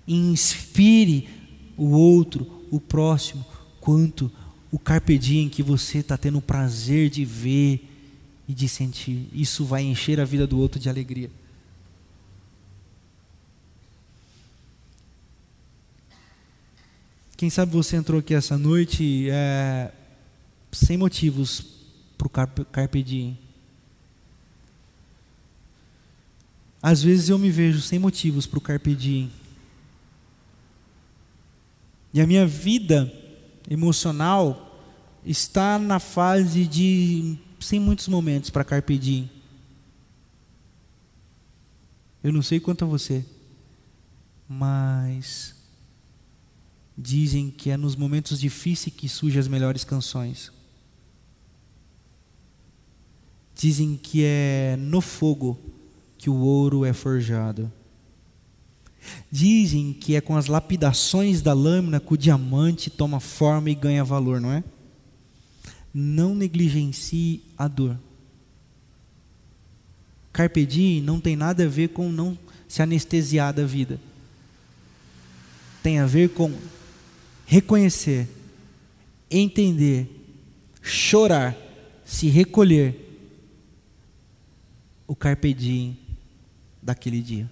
inspire 0.06 1.28
o 1.76 1.90
outro, 1.90 2.64
o 2.70 2.80
próximo, 2.80 3.44
quanto 3.80 4.30
o 4.70 4.78
carpe 4.78 5.18
diem 5.18 5.48
que 5.48 5.62
você 5.62 5.98
está 5.98 6.16
tendo 6.16 6.38
o 6.38 6.42
prazer 6.42 7.10
de 7.10 7.24
ver 7.24 7.88
e 8.48 8.54
de 8.54 8.68
sentir. 8.68 9.28
Isso 9.32 9.64
vai 9.64 9.82
encher 9.82 10.20
a 10.20 10.24
vida 10.24 10.46
do 10.46 10.58
outro 10.58 10.80
de 10.80 10.88
alegria. 10.88 11.30
Quem 17.36 17.50
sabe 17.50 17.72
você 17.72 17.96
entrou 17.96 18.20
aqui 18.20 18.32
essa 18.32 18.56
noite 18.56 19.28
é, 19.28 19.92
sem 20.74 20.96
motivos 20.96 21.64
para 22.18 22.26
o 22.26 22.30
carpe, 22.30 22.64
carpe 22.66 23.02
diem. 23.02 23.38
Às 26.82 27.02
vezes 27.02 27.28
eu 27.28 27.38
me 27.38 27.50
vejo 27.50 27.80
sem 27.80 27.98
motivos 27.98 28.46
para 28.46 28.58
o 28.58 28.60
carpe 28.60 28.94
diem. 28.94 29.30
E 32.12 32.20
a 32.20 32.26
minha 32.26 32.46
vida 32.46 33.12
emocional 33.68 34.82
está 35.24 35.78
na 35.78 35.98
fase 35.98 36.66
de 36.66 37.38
sem 37.58 37.80
muitos 37.80 38.08
momentos 38.08 38.50
para 38.50 38.64
carpe 38.64 38.98
diem. 38.98 39.30
Eu 42.22 42.32
não 42.32 42.42
sei 42.42 42.60
quanto 42.60 42.84
a 42.84 42.88
você, 42.88 43.24
mas 44.48 45.54
Dizem 46.96 47.50
que 47.50 47.70
é 47.70 47.76
nos 47.76 47.96
momentos 47.96 48.38
difíceis 48.38 48.94
que 48.94 49.08
surgem 49.08 49.40
as 49.40 49.48
melhores 49.48 49.82
canções. 49.82 50.52
Dizem 53.54 53.98
que 54.02 54.22
é 54.24 54.76
no 54.78 55.00
fogo 55.00 55.58
que 56.18 56.28
o 56.28 56.36
ouro 56.36 56.84
é 56.84 56.92
forjado. 56.92 57.70
Dizem 59.30 59.92
que 59.92 60.16
é 60.16 60.20
com 60.20 60.36
as 60.36 60.46
lapidações 60.46 61.42
da 61.42 61.52
lâmina 61.52 62.00
que 62.00 62.14
o 62.14 62.16
diamante 62.16 62.90
toma 62.90 63.20
forma 63.20 63.70
e 63.70 63.74
ganha 63.74 64.02
valor, 64.02 64.40
não 64.40 64.50
é? 64.50 64.64
Não 65.92 66.34
negligencie 66.34 67.42
a 67.56 67.68
dor. 67.68 67.98
Carpe 70.32 70.66
diem 70.66 71.00
não 71.00 71.20
tem 71.20 71.36
nada 71.36 71.64
a 71.64 71.68
ver 71.68 71.90
com 71.90 72.10
não 72.10 72.36
se 72.66 72.82
anestesiar 72.82 73.54
da 73.54 73.64
vida. 73.64 74.00
Tem 75.82 76.00
a 76.00 76.06
ver 76.06 76.30
com 76.30 76.52
reconhecer, 77.46 78.26
entender, 79.30 80.08
chorar, 80.82 81.56
se 82.04 82.28
recolher 82.28 83.13
o 85.06 85.14
carpe 85.14 85.52
diem 85.52 85.96
daquele 86.82 87.20
dia. 87.20 87.50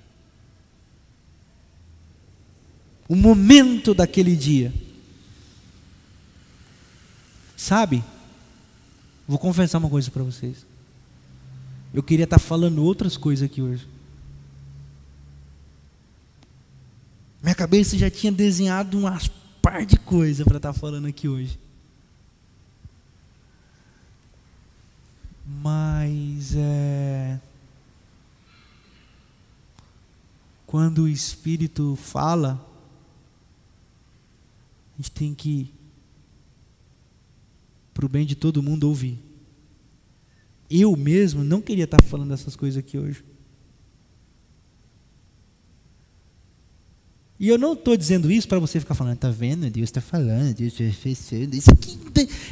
O 3.09 3.17
momento 3.17 3.95
daquele 3.95 4.35
dia. 4.37 4.73
Sabe? 7.57 8.03
Vou 9.27 9.39
confessar 9.39 9.79
uma 9.79 9.91
coisa 9.91 10.11
para 10.11 10.23
vocês. 10.23 10.67
Eu 11.93 12.03
queria 12.03 12.25
estar 12.25 12.39
falando 12.39 12.83
outras 12.83 13.17
coisas 13.17 13.45
aqui 13.45 13.61
hoje. 13.61 13.87
Minha 17.43 17.55
cabeça 17.55 17.99
já 17.99 18.11
tinha 18.11 18.33
desenhado 18.33 18.99
umas 18.99 19.29
par 19.61 19.85
de 19.85 19.97
coisas 19.97 20.45
para 20.45 20.57
estar 20.57 20.73
falando 20.73 21.07
aqui 21.07 21.29
hoje. 21.29 21.59
Mas 25.61 26.55
é. 26.57 27.41
Quando 30.67 31.03
o 31.03 31.09
Espírito 31.09 31.97
fala, 31.97 32.65
a 34.95 34.97
gente 34.97 35.11
tem 35.11 35.35
que, 35.35 35.71
para 37.93 38.07
o 38.07 38.09
bem 38.09 38.25
de 38.25 38.35
todo 38.35 38.63
mundo, 38.63 38.89
ouvir. 38.89 39.19
Eu 40.71 40.97
mesmo 40.97 41.45
não 41.45 41.61
queria 41.61 41.85
estar 41.85 42.03
falando 42.03 42.33
essas 42.33 42.57
coisas 42.57 42.79
aqui 42.79 42.97
hoje. 42.97 43.23
E 47.43 47.49
eu 47.49 47.59
não 47.59 47.73
estou 47.73 47.97
dizendo 47.97 48.31
isso 48.31 48.47
para 48.47 48.61
você 48.61 48.79
ficar 48.79 48.95
falando, 48.95 49.19
tá 49.19 49.29
vendo? 49.29 49.69
Deus 49.69 49.89
está 49.89 50.01
falando, 50.01 50.55
Deus 50.55 50.75
fez 50.75 51.33
isso. 51.33 51.71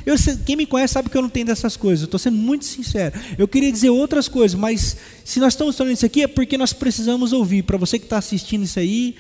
Eu, 0.05 0.17
quem 0.45 0.57
me 0.57 0.67
conhece 0.67 0.95
sabe 0.95 1.09
que 1.09 1.17
eu 1.17 1.23
não 1.23 1.29
tenho 1.29 1.47
dessas 1.47 1.77
coisas. 1.77 2.01
Eu 2.01 2.07
estou 2.07 2.19
sendo 2.19 2.37
muito 2.37 2.65
sincero. 2.65 3.17
Eu 3.39 3.47
queria 3.47 3.71
dizer 3.71 3.91
outras 3.91 4.27
coisas, 4.27 4.59
mas 4.59 4.97
se 5.25 5.39
nós 5.39 5.53
estamos 5.53 5.77
falando 5.77 5.93
isso 5.93 6.05
aqui 6.05 6.25
é 6.25 6.27
porque 6.27 6.59
nós 6.59 6.73
precisamos 6.73 7.33
ouvir. 7.33 7.63
Para 7.63 7.79
você 7.79 8.01
que 8.01 8.05
está 8.07 8.19
assistindo 8.19 8.65
isso 8.65 8.81
aí, 8.81 9.15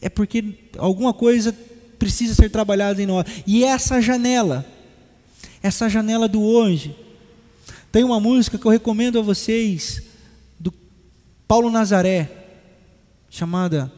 é 0.00 0.08
porque 0.08 0.44
alguma 0.76 1.14
coisa 1.14 1.56
precisa 1.96 2.34
ser 2.34 2.50
trabalhada 2.50 3.00
em 3.00 3.06
nós. 3.06 3.24
E 3.46 3.62
essa 3.62 4.00
janela, 4.02 4.66
essa 5.62 5.88
janela 5.88 6.26
do 6.26 6.42
hoje, 6.42 6.92
tem 7.92 8.02
uma 8.02 8.18
música 8.18 8.58
que 8.58 8.66
eu 8.66 8.72
recomendo 8.72 9.20
a 9.20 9.22
vocês, 9.22 10.02
do 10.58 10.74
Paulo 11.46 11.70
Nazaré, 11.70 12.28
chamada 13.30 13.92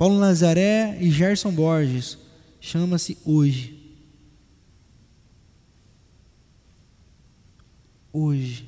Paulo 0.00 0.18
Nazaré 0.18 0.96
e 0.98 1.10
Gerson 1.10 1.52
Borges. 1.52 2.16
Chama-se 2.58 3.18
Hoje. 3.22 3.78
Hoje. 8.10 8.64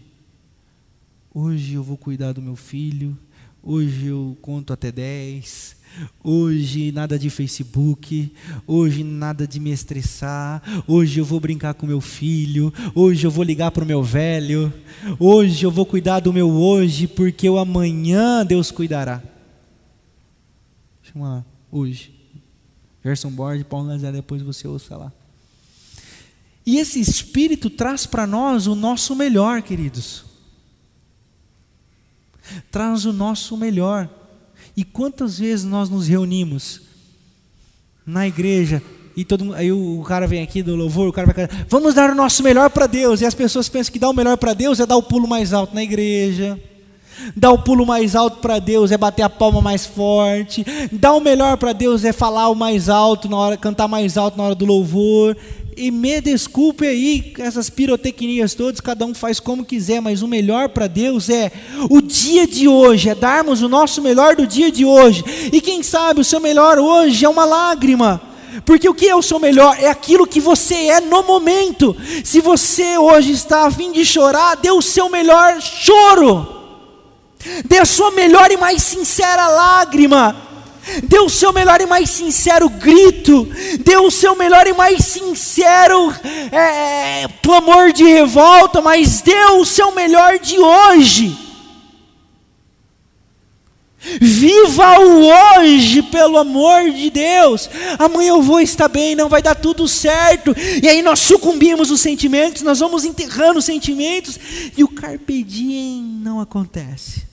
Hoje 1.33 1.73
eu 1.73 1.83
vou 1.83 1.97
cuidar 1.97 2.33
do 2.33 2.43
meu 2.43 2.55
filho. 2.55 3.17
Hoje 3.63 4.09
eu 4.09 4.37
conto 4.43 4.75
até 4.75 4.93
10. 4.93 5.75
Hoje 6.23 6.93
nada 6.93 7.19
de 7.19 7.31
Facebook, 7.31 8.31
hoje 8.67 9.03
nada 9.03 9.47
de 9.47 9.59
me 9.59 9.71
estressar, 9.71 10.63
hoje 10.87 11.19
eu 11.19 11.25
vou 11.25 11.39
brincar 11.39 11.75
com 11.75 11.87
meu 11.87 12.01
filho, 12.01 12.73
hoje 12.95 13.27
eu 13.27 13.31
vou 13.31 13.45
ligar 13.45 13.71
para 13.71 13.85
o 13.85 13.87
meu 13.87 14.03
velho, 14.03 14.73
hoje 15.19 15.65
eu 15.67 15.71
vou 15.71 15.85
cuidar 15.85 16.21
do 16.21 16.33
meu 16.33 16.51
hoje, 16.51 17.07
porque 17.07 17.47
o 17.47 17.59
amanhã 17.59 18.43
Deus 18.45 18.71
cuidará 18.71 19.32
chama 21.13 21.45
hoje. 21.71 22.15
Gerson 23.05 23.31
Borges, 23.31 23.67
Paulo 23.67 23.87
Nazaré, 23.87 24.17
depois 24.17 24.41
você 24.43 24.67
ouça 24.67 24.97
lá. 24.97 25.13
E 26.65 26.79
esse 26.79 27.01
Espírito 27.01 27.69
traz 27.69 28.07
para 28.07 28.27
nós 28.27 28.67
o 28.67 28.75
nosso 28.75 29.15
melhor, 29.17 29.63
queridos. 29.63 30.25
Traz 32.71 33.05
o 33.05 33.13
nosso 33.13 33.57
melhor. 33.57 34.09
E 34.77 34.85
quantas 34.85 35.39
vezes 35.39 35.65
nós 35.65 35.91
nos 35.91 36.07
reunimos 36.07 36.83
na 38.07 38.27
igreja 38.27 38.83
e 39.15 39.25
todo 39.25 39.45
mundo, 39.45 39.57
aí 39.57 39.71
o, 39.71 40.03
cara 40.07 40.27
vem 40.27 40.43
aqui 40.43 40.63
do 40.63 40.75
louvor, 40.75 41.09
o 41.09 41.13
cara 41.13 41.31
vai 41.31 41.47
vamos 41.69 41.95
dar 41.95 42.11
o 42.11 42.15
nosso 42.15 42.43
melhor 42.43 42.71
para 42.71 42.87
Deus. 42.87 43.21
E 43.21 43.27
as 43.27 43.35
pessoas 43.35 43.69
pensam 43.69 43.93
que 43.93 43.99
dar 43.99 44.09
o 44.09 44.15
melhor 44.15 44.39
para 44.39 44.55
Deus 44.55 44.81
é 44.81 44.87
dar 44.87 44.97
o 44.97 45.03
pulo 45.03 45.29
mais 45.29 45.53
alto 45.53 45.75
na 45.75 45.83
igreja 45.83 46.59
Dar 47.37 47.53
o 47.53 47.59
pulo 47.59 47.87
mais 47.87 48.15
alto 48.15 48.39
para 48.39 48.59
Deus 48.59 48.91
é 48.91 48.99
bater 48.99 49.23
a 49.23 49.31
palma 49.31 49.61
mais 49.61 49.87
forte. 49.87 50.65
Dar 50.91 51.13
o 51.15 51.21
melhor 51.21 51.57
para 51.57 51.73
Deus 51.73 52.05
é 52.05 52.13
falar 52.13 52.49
o 52.49 52.55
mais 52.55 52.89
alto 52.89 53.29
na 53.29 53.37
hora, 53.37 53.57
cantar 53.57 53.89
mais 53.89 54.17
alto 54.17 54.37
na 54.37 54.45
hora 54.45 54.55
do 54.55 54.65
louvor. 54.65 55.37
E 55.77 55.91
me 55.91 56.21
desculpe 56.21 56.87
aí 56.87 57.33
essas 57.39 57.71
pirotecnias 57.71 58.55
todas, 58.55 58.81
cada 58.81 59.07
um 59.07 59.15
faz 59.15 59.41
como 59.41 59.65
quiser, 59.65 60.01
mas 60.01 60.21
o 60.21 60.29
melhor 60.29 60.69
para 60.69 60.87
Deus 60.87 61.31
é 61.31 61.51
o 61.89 62.03
dia 62.03 62.47
de 62.47 62.69
hoje, 62.69 63.09
é 63.09 63.15
darmos 63.15 63.63
o 63.63 63.69
nosso 63.69 64.03
melhor 64.03 64.37
do 64.37 64.47
dia 64.47 64.71
de 64.71 64.85
hoje. 64.85 65.25
E 65.51 65.61
quem 65.61 65.83
sabe 65.83 66.21
o 66.21 66.25
seu 66.25 66.41
melhor 66.41 66.79
hoje 66.79 67.25
é 67.25 67.29
uma 67.29 67.47
lágrima. 67.47 68.21
Porque 68.67 68.87
o 68.87 68.95
que 68.95 69.09
é 69.09 69.17
o 69.17 69.23
seu 69.23 69.39
melhor? 69.39 69.77
É 69.81 69.89
aquilo 69.89 70.27
que 70.27 70.41
você 70.41 70.75
é 70.75 71.01
no 71.01 71.23
momento. 71.23 71.97
Se 72.23 72.41
você 72.41 72.99
hoje 72.99 73.33
está 73.33 73.67
a 73.67 73.71
fim 73.71 73.93
de 73.93 74.05
chorar, 74.05 74.57
dê 74.57 74.71
o 74.71 74.83
seu 74.83 75.09
melhor 75.09 75.59
choro. 75.63 76.62
Dê 77.65 77.79
a 77.79 77.85
sua 77.85 78.11
melhor 78.11 78.51
e 78.51 78.57
mais 78.57 78.83
sincera 78.83 79.49
lágrima. 79.49 80.37
Dê 81.05 81.21
o 81.21 81.29
seu 81.29 81.53
melhor 81.53 81.81
e 81.81 81.87
mais 81.87 82.11
sincero 82.11 82.69
grito. 82.69 83.49
Dê 83.81 83.97
o 83.97 84.11
seu 84.11 84.35
melhor 84.35 84.67
e 84.67 84.73
mais 84.73 85.05
sincero 85.05 86.13
é, 86.51 87.29
clamor 87.43 87.93
de 87.93 88.05
revolta. 88.05 88.81
Mas 88.81 89.21
dê 89.21 89.45
o 89.53 89.65
seu 89.65 89.93
melhor 89.93 90.39
de 90.39 90.59
hoje. 90.59 91.39
Viva 94.21 94.99
o 94.99 95.29
hoje, 95.29 96.03
pelo 96.03 96.37
amor 96.37 96.91
de 96.91 97.09
Deus. 97.11 97.71
Amanhã 97.99 98.31
eu 98.31 98.43
vou 98.43 98.61
estar 98.61 98.89
bem, 98.89 99.15
não 99.15 99.29
vai 99.29 99.41
dar 99.41 99.55
tudo 99.55 99.87
certo. 99.87 100.55
E 100.83 100.89
aí 100.89 101.03
nós 101.03 101.21
sucumbimos 101.21 101.91
os 101.93 102.01
sentimentos, 102.01 102.63
nós 102.63 102.81
vamos 102.81 103.05
enterrando 103.05 103.61
os 103.61 103.65
sentimentos 103.65 104.39
e 104.77 104.83
o 104.83 104.89
carpe 104.89 105.45
diem 105.45 106.03
não 106.03 106.41
acontece. 106.41 107.32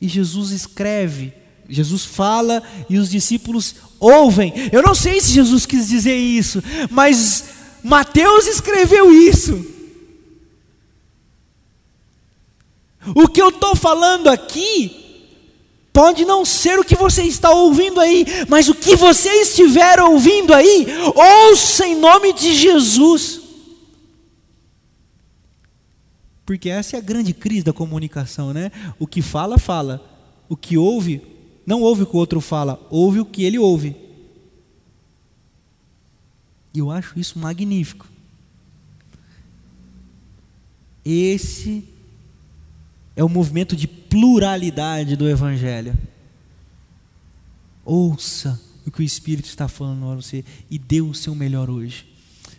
E 0.00 0.08
Jesus 0.08 0.50
escreve, 0.50 1.32
Jesus 1.68 2.04
fala 2.04 2.62
e 2.88 2.98
os 2.98 3.10
discípulos 3.10 3.74
ouvem. 3.98 4.52
Eu 4.72 4.82
não 4.82 4.94
sei 4.94 5.20
se 5.20 5.32
Jesus 5.32 5.66
quis 5.66 5.88
dizer 5.88 6.16
isso, 6.16 6.62
mas 6.90 7.44
Mateus 7.82 8.46
escreveu 8.46 9.12
isso. 9.12 9.66
O 13.14 13.28
que 13.28 13.40
eu 13.40 13.48
estou 13.48 13.74
falando 13.74 14.28
aqui 14.28 14.96
pode 15.92 16.24
não 16.24 16.44
ser 16.44 16.78
o 16.78 16.84
que 16.84 16.94
você 16.94 17.22
está 17.22 17.50
ouvindo 17.50 18.00
aí, 18.00 18.24
mas 18.48 18.68
o 18.68 18.74
que 18.74 18.94
você 18.96 19.28
estiver 19.40 20.00
ouvindo 20.00 20.54
aí, 20.54 20.86
ouça 21.14 21.86
em 21.86 21.96
nome 21.96 22.32
de 22.32 22.54
Jesus. 22.54 23.39
Porque 26.50 26.68
essa 26.68 26.96
é 26.96 26.98
a 26.98 27.00
grande 27.00 27.32
crise 27.32 27.62
da 27.62 27.72
comunicação, 27.72 28.52
né? 28.52 28.72
O 28.98 29.06
que 29.06 29.22
fala, 29.22 29.56
fala. 29.56 30.04
O 30.48 30.56
que 30.56 30.76
ouve, 30.76 31.22
não 31.64 31.80
ouve 31.80 32.02
o 32.02 32.06
que 32.06 32.16
o 32.16 32.18
outro 32.18 32.40
fala, 32.40 32.84
ouve 32.90 33.20
o 33.20 33.24
que 33.24 33.44
ele 33.44 33.56
ouve. 33.56 33.94
E 36.74 36.80
eu 36.80 36.90
acho 36.90 37.16
isso 37.20 37.38
magnífico. 37.38 38.04
Esse 41.04 41.84
é 43.14 43.22
o 43.22 43.28
movimento 43.28 43.76
de 43.76 43.86
pluralidade 43.86 45.14
do 45.14 45.28
Evangelho. 45.28 45.96
Ouça 47.84 48.60
o 48.84 48.90
que 48.90 49.02
o 49.02 49.04
Espírito 49.04 49.46
está 49.46 49.68
falando 49.68 50.04
a 50.10 50.16
você 50.16 50.44
e 50.68 50.80
dê 50.80 51.00
o 51.00 51.14
seu 51.14 51.32
melhor 51.32 51.70
hoje. 51.70 52.12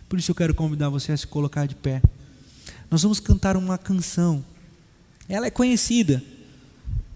Por 0.08 0.18
isso 0.18 0.30
eu 0.30 0.34
quero 0.34 0.54
convidar 0.54 0.88
você 0.88 1.12
a 1.12 1.16
se 1.18 1.26
colocar 1.26 1.66
de 1.66 1.74
pé 1.74 2.00
nós 2.92 3.02
vamos 3.02 3.18
cantar 3.18 3.56
uma 3.56 3.78
canção. 3.78 4.44
Ela 5.26 5.46
é 5.46 5.50
conhecida. 5.50 6.22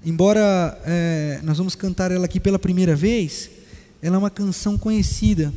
embora 0.02 0.80
é, 0.86 1.38
nós 1.42 1.58
vamos 1.58 1.74
cantar 1.74 2.10
ela 2.10 2.24
aqui 2.24 2.40
pela 2.40 2.58
primeira 2.58 2.96
vez, 2.96 3.50
ela 4.00 4.16
é 4.16 4.18
uma 4.18 4.30
canção 4.30 4.78
conhecida. 4.78 5.52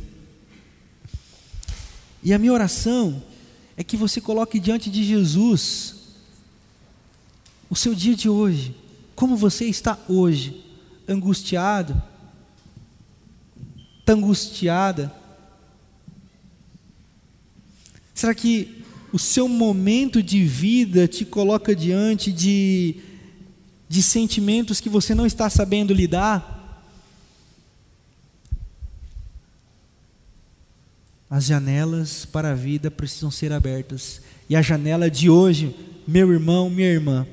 E 2.22 2.34
a 2.34 2.38
minha 2.38 2.52
oração 2.52 3.22
é 3.78 3.82
que 3.82 3.96
você 3.96 4.20
coloque 4.20 4.60
diante 4.60 4.90
de 4.90 5.02
Jesus 5.04 5.94
o 7.70 7.74
seu 7.74 7.94
dia 7.94 8.14
de 8.14 8.28
hoje, 8.28 8.76
como 9.16 9.38
você 9.38 9.64
está 9.64 9.98
hoje, 10.06 10.66
angustiado, 11.08 11.94
está 14.00 14.12
angustiada. 14.12 15.10
Será 18.12 18.34
que 18.34 18.79
o 19.12 19.18
seu 19.18 19.48
momento 19.48 20.22
de 20.22 20.44
vida 20.44 21.08
te 21.08 21.24
coloca 21.24 21.74
diante 21.74 22.32
de, 22.32 22.96
de 23.88 24.02
sentimentos 24.02 24.80
que 24.80 24.88
você 24.88 25.14
não 25.14 25.26
está 25.26 25.50
sabendo 25.50 25.92
lidar? 25.92 26.58
As 31.28 31.44
janelas 31.44 32.24
para 32.24 32.50
a 32.50 32.54
vida 32.54 32.90
precisam 32.90 33.30
ser 33.30 33.52
abertas. 33.52 34.20
E 34.48 34.56
a 34.56 34.62
janela 34.62 35.10
de 35.10 35.30
hoje, 35.30 35.74
meu 36.06 36.32
irmão, 36.32 36.68
minha 36.68 36.88
irmã, 36.88 37.26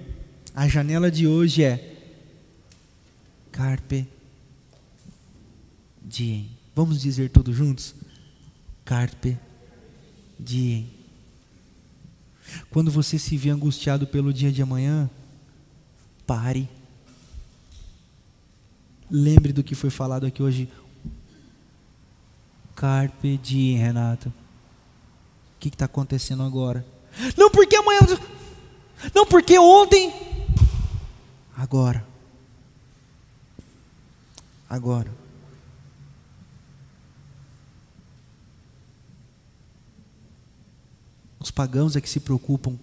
a 0.53 0.67
janela 0.67 1.09
de 1.09 1.27
hoje 1.27 1.63
é 1.63 1.95
Carpe 3.51 4.07
diem. 6.07 6.49
Vamos 6.75 7.01
dizer 7.01 7.29
todos 7.29 7.55
juntos? 7.55 7.95
Carpe 8.85 9.37
diem. 10.39 10.96
Quando 12.69 12.91
você 12.91 13.17
se 13.17 13.37
vê 13.37 13.49
angustiado 13.49 14.07
pelo 14.07 14.33
dia 14.33 14.51
de 14.51 14.61
amanhã, 14.61 15.09
pare. 16.25 16.69
Lembre 19.09 19.53
do 19.53 19.63
que 19.63 19.75
foi 19.75 19.89
falado 19.89 20.25
aqui 20.25 20.43
hoje. 20.43 20.69
Carpe 22.75 23.37
diem, 23.37 23.77
Renato. 23.77 24.29
O 24.29 24.33
que 25.59 25.69
está 25.69 25.85
acontecendo 25.85 26.43
agora? 26.43 26.85
Não 27.35 27.49
porque 27.49 27.75
amanhã. 27.75 28.01
Não 29.13 29.25
porque 29.25 29.57
ontem. 29.57 30.13
Agora. 31.55 32.05
Agora. 34.69 35.26
Os 41.47 41.51
pagãos 41.51 41.95
é 41.95 42.01
que 42.01 42.09
se 42.09 42.19
preocupam 42.19 42.77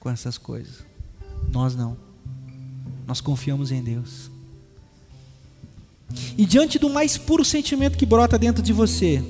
com 0.00 0.10
essas 0.10 0.36
coisas. 0.36 0.84
Nós 1.52 1.76
não. 1.76 1.96
Nós 3.06 3.20
confiamos 3.20 3.70
em 3.70 3.80
Deus. 3.80 4.28
E 6.36 6.44
diante 6.44 6.80
do 6.80 6.90
mais 6.90 7.16
puro 7.16 7.44
sentimento 7.44 7.96
que 7.96 8.04
brota 8.04 8.36
dentro 8.36 8.60
de 8.60 8.72
você, 8.72 9.24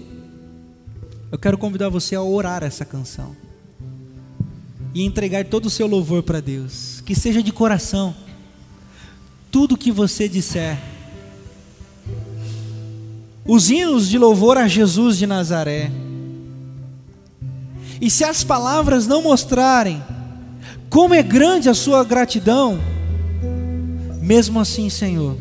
eu 1.31 1.39
quero 1.39 1.59
convidar 1.59 1.91
você 1.91 2.15
a 2.15 2.23
orar 2.23 2.63
essa 2.63 2.83
canção 2.83 3.37
e 4.95 5.03
entregar 5.03 5.45
todo 5.45 5.67
o 5.67 5.71
seu 5.71 5.87
louvor 5.87 6.23
para 6.23 6.41
Deus, 6.41 7.03
que 7.03 7.15
seja 7.15 7.43
de 7.43 7.53
coração. 7.53 8.17
Tudo 9.51 9.77
que 9.77 9.93
você 9.93 10.27
disser, 10.31 10.83
os 13.45 13.71
hinos 13.71 14.09
de 14.09 14.17
louvor 14.17 14.57
a 14.57 14.67
Jesus 14.67 15.19
de 15.19 15.27
Nazaré. 15.27 15.93
E 18.03 18.11
se 18.11 18.25
as 18.25 18.43
palavras 18.43 19.07
não 19.07 19.23
mostrarem 19.23 20.03
como 20.91 21.15
é 21.15 21.23
grande 21.23 21.69
a 21.69 21.75
sua 21.75 22.03
gratidão, 22.03 22.77
mesmo 24.21 24.59
assim, 24.59 24.91
Senhor, 24.91 25.39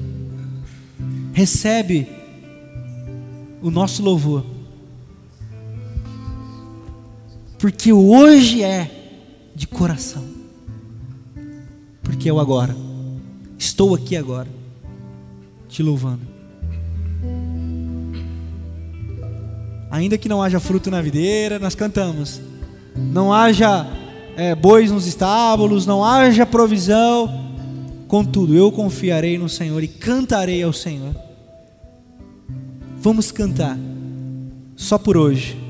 recebe 1.33 2.07
o 3.63 3.71
nosso 3.71 4.03
louvor. 4.03 4.45
Porque 7.57 7.91
hoje 7.91 8.61
é 8.61 8.91
de 9.55 9.65
coração. 9.65 10.23
Porque 12.03 12.29
eu 12.29 12.39
agora 12.39 12.75
estou 13.57 13.95
aqui 13.95 14.15
agora 14.15 14.49
te 15.67 15.81
louvando. 15.81 16.21
Ainda 19.89 20.15
que 20.15 20.29
não 20.29 20.43
haja 20.43 20.59
fruto 20.59 20.91
na 20.91 21.01
videira, 21.01 21.57
nós 21.57 21.73
cantamos. 21.73 22.50
Não 22.95 23.33
haja 23.33 23.87
é, 24.35 24.55
bois 24.55 24.91
nos 24.91 25.07
estábulos, 25.07 25.85
não 25.85 26.03
haja 26.03 26.45
provisão 26.45 27.41
Contudo, 28.11 28.53
eu 28.53 28.69
confiarei 28.73 29.37
no 29.37 29.47
Senhor 29.47 29.81
e 29.81 29.87
cantarei 29.87 30.61
ao 30.61 30.73
Senhor. 30.73 31.15
Vamos 32.97 33.31
cantar, 33.31 33.77
só 34.75 34.97
por 34.97 35.15
hoje. 35.15 35.55